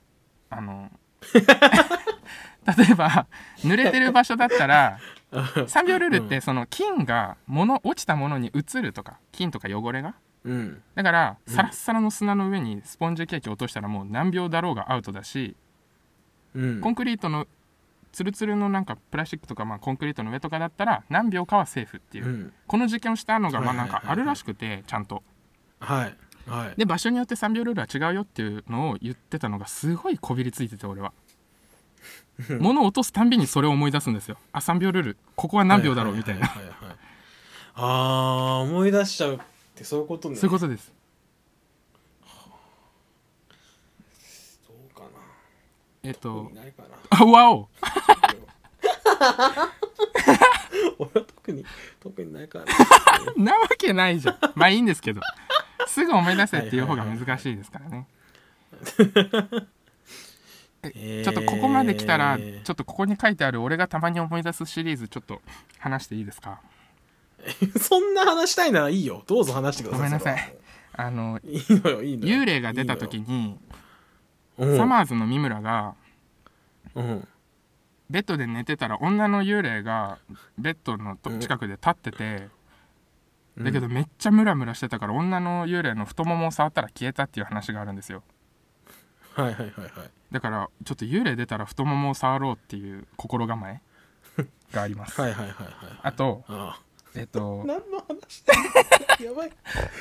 [0.49, 0.91] あの
[1.33, 3.27] 例えば
[3.59, 4.99] 濡れてる場所だったら
[5.31, 10.15] 3秒ルールってその菌が物落ちたものに移るとか菌とか汚れが？
[10.43, 10.81] うん。
[10.95, 11.53] だからうん。
[11.53, 15.55] サラッサラの砂の上にスポンジケーキ落としたらもう何秒だろうがアウトだし
[16.53, 16.81] うん。
[16.81, 17.47] コンクリートの
[18.11, 22.25] ツルツルのなんかプラスチックとかまあコンクリートの上とかだったら何秒かはセーフっていう。
[22.25, 22.53] うん。
[22.67, 25.23] この実験をしたのがまあなんかあるらしくてちゃんと。
[25.79, 26.17] はい。
[26.45, 26.73] はい。
[26.75, 31.13] で場所によって3秒ルールは違うよっていうのを言ってたのがすごいこびりついてて俺は
[32.59, 34.37] 物を落とすたんびにそれを思い出すんですよ。
[34.51, 35.17] あ3秒ルール。
[35.35, 36.51] ここは何秒だろうみたいな。
[37.75, 39.39] あー思い出しちゃうっ
[39.75, 40.35] てそういうことね。
[40.35, 40.91] そういうことです。
[44.67, 45.09] そうかな。
[46.03, 46.51] えっと。
[47.09, 47.69] あわお。
[50.99, 51.65] 俺は特に
[51.99, 52.65] 特にないから
[53.37, 54.37] なわけないじゃん。
[54.55, 55.21] まあいいんですけど。
[55.87, 58.07] すぐ思い出せっていう方が難しいですからね
[60.83, 62.63] ちょっとここまで来たらえー。
[62.63, 65.41] ちょっとここに書いてある俺がたまに思い出すシリーズちょっと
[65.79, 66.59] 話していいですか？
[67.79, 69.23] そんな話したいならいいよ。
[69.27, 69.97] どうぞ話してください。
[69.97, 70.55] ごめんなさい。
[70.93, 72.35] あのはいいのよいいのよ。
[72.41, 73.57] 幽霊が出た時に
[74.57, 74.77] うん。
[74.77, 75.95] サマーズの三村が
[76.95, 77.27] うん。
[78.09, 80.17] ベッドで寝てたら女の幽霊が
[80.57, 82.49] ベッドの近くで立ってて
[83.57, 88.21] だけどめっちゃムラムラしてたから女の幽霊の太ももを触ったら消えたっていう話があるんですよ
[89.33, 89.91] はいはいはいはい。
[90.31, 93.81] だからちょっと幽霊出たら太ももを触ろうっていう心構え
[94.71, 95.19] があります。
[95.19, 95.67] はいはいはいはい。
[96.01, 96.79] あとあ
[97.15, 98.53] えっと何の話だ
[99.25, 99.51] やばい。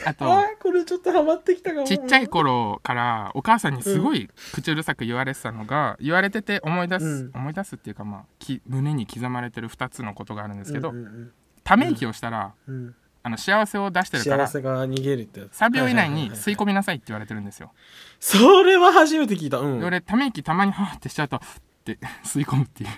[0.07, 1.87] ああとーこれちょっとハマってきたかも。
[1.87, 7.31] ちっちゃい頃からお母さんにすごい口うるさく言われてたのが言われてて思い出す、うん。
[7.35, 15.59] 思い出すっていうかまあき胸に刻まれてる2つのことがあるんですけど、うんうんため息をしたらうんうんあの幸せを出してるから幸せが逃げるってやつ。
[15.59, 17.73] 3秒以内に吸い込みなさいって言われてるんですよ。
[18.18, 19.59] それは初めて聞いた。
[19.59, 19.81] うん。
[19.81, 21.41] で俺ため息たまにはーってしちゃうとっ
[21.85, 22.91] て吸い込むっていう。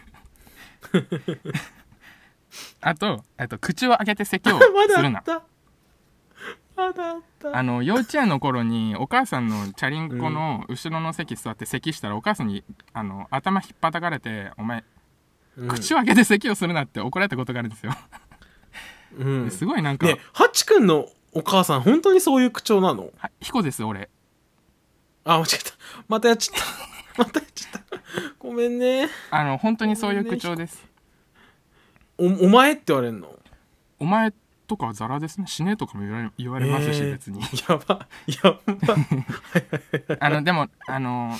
[2.81, 5.43] あとあと口を開けて咳をますだるなあった。
[6.77, 7.57] まだあった。
[7.57, 12.63] あの幼稚園の頃にお母さんのチャリンコの後ろの席座って咳したらお母さんに
[12.93, 14.85] あの頭ひっぱたかれて「お前
[15.57, 15.69] うん。
[15.69, 17.93] 口を開けて咳をするな」って怒られたことがあるんですよ
[19.19, 19.51] うん。
[19.51, 23.11] すごいなんか、ねハチ君のお母さん本当にそういう口調なの？
[23.17, 24.09] は彦です俺。
[25.25, 25.73] あ間違えた。
[26.09, 26.57] またやっちゃっ
[27.17, 27.23] た。
[27.25, 28.01] またやっちゃった。
[28.39, 29.09] ごめんね。
[29.31, 30.85] あの本当にそういう口調です。
[32.19, 33.39] おお前って言われるの？
[33.99, 34.33] お前
[34.67, 35.47] とかはザラですね。
[35.47, 37.13] 死ねとかも言われ言われますし、えー。
[37.13, 37.41] 別に。
[37.69, 38.07] やば。
[38.27, 40.17] やば。
[40.21, 41.37] あのでもあの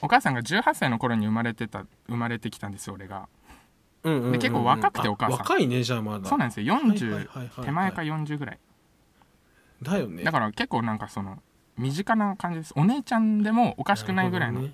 [0.00, 3.28] お母さんが18歳の頃に生まれてた生まれてきたんですよ俺が
[4.04, 4.32] うんうんうんうん。
[4.32, 5.38] で結構若くてあお母さん。
[5.38, 6.28] 若いねじゃあまだ。
[6.28, 6.74] そうなんですよ。
[6.74, 7.64] はいはい40はいはい。
[7.64, 8.58] 手前か40ぐらい。
[9.82, 10.24] だよね。
[10.24, 11.42] だから結構なんかその
[11.76, 12.72] 身近な感じです。
[12.76, 14.62] お姉ちゃんでもおかしくないぐらいの。
[14.62, 14.72] ね。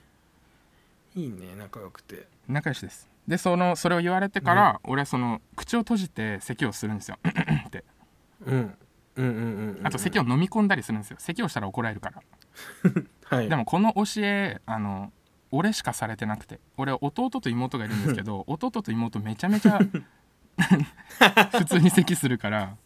[1.14, 1.54] いいね。
[1.56, 2.26] 仲良くて。
[2.48, 3.08] 仲良しです。
[3.26, 7.18] でそのそれを言われてから、俺はその口を閉じて咳をするんですよ。
[7.66, 7.84] って。
[8.44, 8.74] うん
[9.16, 9.86] うんうんうんうん。
[9.86, 11.16] あと咳を飲み込んだりするんですよ。
[11.20, 12.22] 咳をしたら怒られるから。
[13.36, 13.48] はい。
[13.48, 15.12] でもこの教えあの
[15.54, 16.58] 俺しかされてなくて。
[16.76, 19.78] 俺弟と妹がいるんですけど 弟と妹めちゃめちゃ
[21.52, 22.76] 普通に咳するから。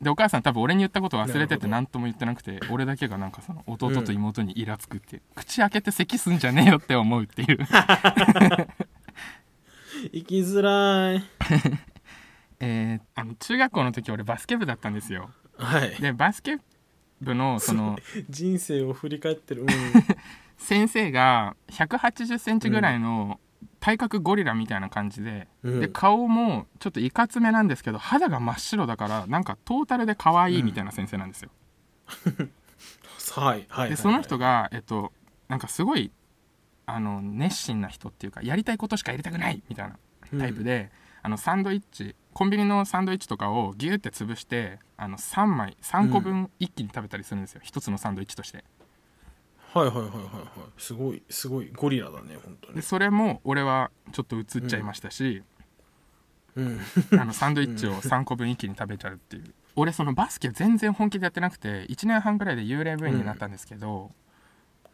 [0.00, 7.58] でお母さん多分俺に言ったこと忘れてて何とも言ってなくて俺だけがなんかその弟と妹にイラつくっていう、口開けて咳すんじゃねえよって思うっていう。
[10.12, 11.22] 生きづらい。
[12.60, 15.30] えーあの中学校の時俺バスケ部だったんですよ。
[15.58, 15.94] はい。
[16.00, 16.58] でバスケ
[17.20, 17.98] 部のその
[18.30, 19.62] 人生を振り返ってる。
[19.62, 19.68] うん
[20.60, 23.40] 先生が1 8 0センチぐらいの
[23.80, 25.80] 体格ゴリラみたいな感じで、うん。
[25.80, 31.50] で顔もちょっといかつめなんですけど肌が真っ白だからなんかトータルで可愛いみたいな先生なんですよ、
[33.34, 35.12] はいはいでその人がえっと
[35.48, 36.12] なんかすごい
[36.84, 39.98] あの熱心な人っていうかやりたいことしかやりたくないみたいな
[40.38, 40.92] タイプで、
[41.22, 48.64] あのサンドイッチコンビニのサンドイッチとかをギューって潰してあの3枚3個分一気に食べたりするんですよ、一つのサンドイッチとして
[49.72, 50.44] はいはいはいはいはい。
[50.78, 52.76] すごいすごいゴリラだね本当に。
[52.76, 55.42] でそれも俺はちょっと映っちゃいましたし、
[56.56, 56.80] うん。
[57.18, 59.54] あのサンドイッチを3個分一気に食べちゃうっていう。
[59.76, 64.10] 俺そのバスケ全然本気でやってなくて1年半ぐらいで幽霊部員になったんですけど、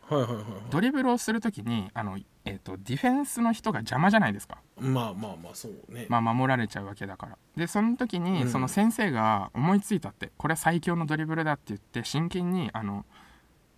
[0.09, 0.45] はいはいはいはい。
[0.71, 6.07] ドリブルをする時にあの、えー、とディフェンスの人が邪魔じゃないですか、まあまあまあそうね。
[6.11, 7.39] まあ、守られちゃうわけだから。
[7.57, 8.51] でその時にうん。
[8.51, 13.07] その先生が思いついたってこれは最強のドリブルだって言って真剣にあの「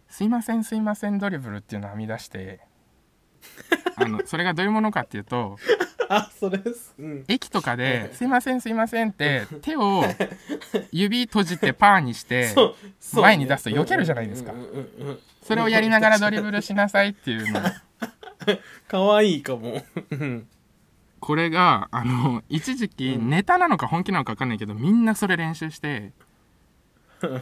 [0.09, 2.61] すいませんすいませんドリブル」っていうのを編み出して
[3.97, 5.59] あのそれがどういうものかっていうと
[6.11, 6.95] あそれです。
[6.99, 7.25] うん。
[7.29, 10.03] 駅とかで「すいませんすいません」って 手を
[10.91, 12.55] 指閉じてパーにして
[13.13, 14.55] 前に出すと避けるじゃないですか。
[15.43, 17.61] それをやりながらドリブルしなさいっていうの。
[18.89, 19.83] かわいいかも。
[20.11, 20.49] うん。
[21.21, 26.13] これがあの一時期うんネタなのか本気なのか分かんないけどみんなそれ練習して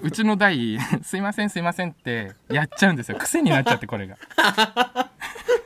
[0.02, 3.18] うちの代 「すいませんすいません」ってやっちゃうんですよ。
[3.18, 4.16] 癖になっちゃってこれが。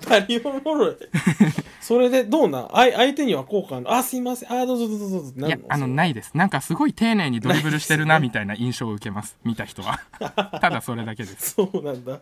[0.08, 0.96] バリおもろい。
[1.80, 2.68] それでどうなん？
[2.76, 4.52] あい相手には効果あるあすいません。
[4.52, 5.62] あどうぞどうぞどうぞってないるの？
[5.64, 6.36] やあのいないです。
[6.36, 9.38] なんかすごい丁寧にドリブルしてるなみたいな印象を受けます。
[9.44, 10.00] 見た人は。
[10.61, 11.52] ただそれだけです。
[11.52, 12.20] そうなんだ。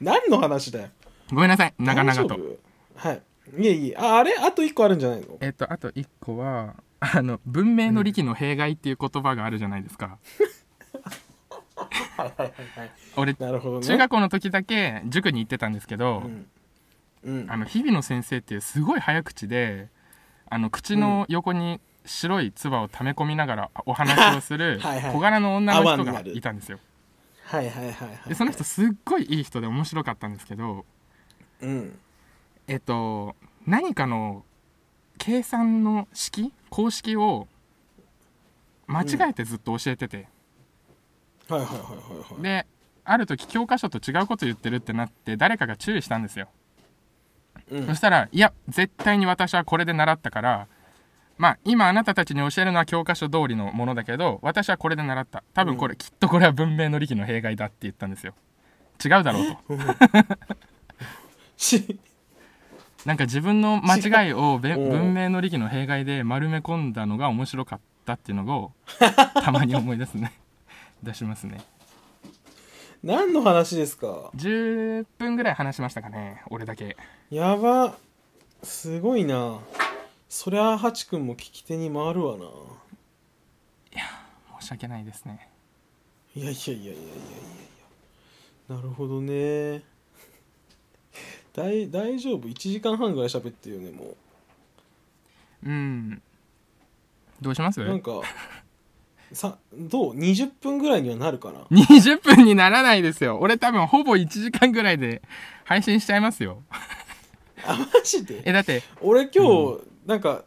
[0.00, 0.88] 何の話だよ？
[1.30, 1.74] ごめんなさい。
[1.78, 2.22] 長々と。
[2.22, 2.44] 大丈
[2.96, 3.08] 夫？
[3.08, 3.22] はい。
[3.58, 3.96] いえいえ。
[3.98, 4.34] ああれ？
[4.36, 5.26] あと一個あるんじゃないの？
[5.40, 10.18] えっとあと1個はあの文明の利器の弊害っていう言葉があるじゃないですか、
[12.16, 12.78] はいはいはい。
[12.78, 13.86] はい俺なるほどね。
[13.86, 16.46] 中学校の時だけ塾に行ってたんですけど、うん。
[17.24, 17.50] うん。
[17.50, 19.88] あの日比野先生っていうすごい早口で
[20.48, 25.12] あの口の横に白い唾を溜め込みながらお話をする はいはい。
[25.12, 26.78] 小柄の女の人がいたんですよ。
[27.44, 28.28] はいはいはいはい。
[28.28, 30.84] でその人すっごいいい人で面白かったんですけど
[31.60, 31.98] うん。
[32.66, 34.44] えっと何かの
[35.18, 37.46] 計算の式公式を
[38.86, 40.28] 間違えてずっと教えてて、
[41.56, 42.42] はいはいはいはいはい。
[42.42, 42.66] で
[43.04, 46.48] ある時教科書と違うこと言ってるってなって誰かが注意したんですよ。
[47.70, 47.86] うん。
[47.86, 50.68] そしたらいや絶対に私はこれで習ったから
[51.38, 55.42] まあ今あなたたちに教えるのは教科書通りのものだけど私はこれで習った。
[55.54, 58.34] 多分これ、きっとこれは文明の利器の弊害だって言ったんですよ。
[59.04, 59.58] 違うだろうと。
[61.56, 61.98] し
[63.04, 68.72] なんか自分の間違いを文明の利器の弊害で丸め込んだのが面白かったっていうのを
[69.42, 70.32] たまに思い出すね
[71.02, 71.60] 出しますね。
[73.02, 76.96] 何の話ですか？10分ぐらい話しましたかね俺だけ。
[77.30, 77.96] やば。
[78.62, 79.58] すごいな。
[80.28, 82.46] そりゃハチ君も聞き手に回るわな。
[84.60, 85.48] 申し訳ないですね。
[86.36, 87.06] いやいやいやいやいやいやい
[88.70, 88.76] や。
[88.76, 89.82] なるほどね。
[91.52, 94.14] 大大丈夫？1時間半ぐらい喋ってるよねも
[95.64, 95.68] う。
[95.70, 96.22] ん。
[97.40, 97.80] どうします？
[97.82, 98.12] うなんか
[99.32, 101.60] さどう？20分ぐらいにはなるかな。
[101.70, 103.38] 20分にならないですよ。
[103.40, 105.22] 俺多分ほぼ1時間ぐらいで
[105.64, 106.62] 配信しちゃいますよ。
[107.64, 108.42] あマジで？
[108.44, 109.44] えだって俺今
[109.76, 110.42] 日、なんか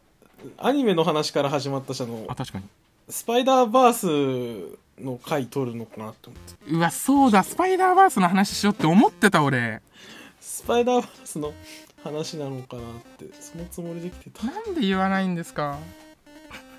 [0.57, 2.65] アニメの話から始まったしあのあ確かに。
[3.09, 6.71] スパイダーバースの回撮るのかなって思って。
[6.75, 7.43] うわそうだ。
[7.43, 9.81] スパイダーバースの話しようって思ってた俺。
[10.41, 11.53] スパイダーバースの
[12.03, 12.86] 話なのかなっ
[13.17, 14.45] てそのつもりで来てた。
[14.45, 15.77] なんで言わないんですか？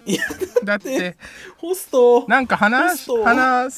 [0.07, 0.23] いや
[0.65, 1.17] だって
[1.59, 2.27] ホスト。
[2.29, 3.25] なんか話ホスト。
[3.25, 3.75] 話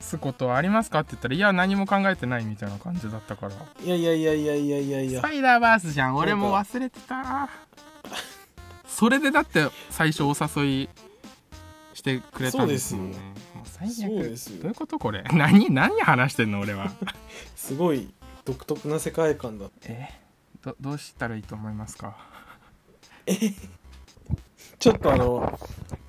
[0.00, 3.52] すことはありますかって言ったらいや何も考えてないみたいな感じだったから。
[3.84, 5.20] いやいやいやいやいやいやいや。
[5.20, 7.48] スパイダーバースじゃん俺も忘れてた。
[8.86, 10.88] それでだって最初お誘い
[11.94, 13.18] してくれたんですもんね。
[13.54, 13.94] もう最悪。
[13.94, 14.62] そうですよ。
[14.62, 15.22] どういうことこれ？
[15.32, 16.90] 何何話してんの俺は？
[17.56, 18.12] すごい
[18.44, 20.08] 独特な世界観だえ
[20.64, 22.16] どどうしたらいいと思いますか？
[24.80, 25.58] ちょっとあの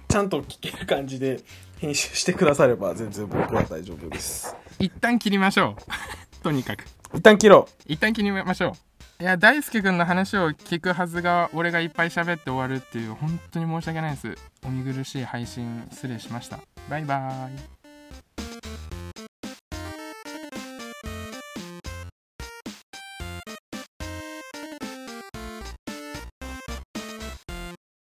[0.08, 1.42] ちゃんと聞ける感じで
[1.80, 4.56] 編集してくだされば全然僕は大丈夫です。
[4.80, 5.82] 一旦切りましょう。
[6.42, 6.86] とにかく。
[7.14, 8.78] 一旦切ろ一旦切りましょ
[9.20, 9.24] う。
[9.24, 14.38] いや大輔君の話を聞くはずが俺がいっぱい喋って終わるっていう本当に申し訳ないです。
[14.66, 16.62] お見苦しい配信失礼しました。
[16.90, 17.81] バイバーイ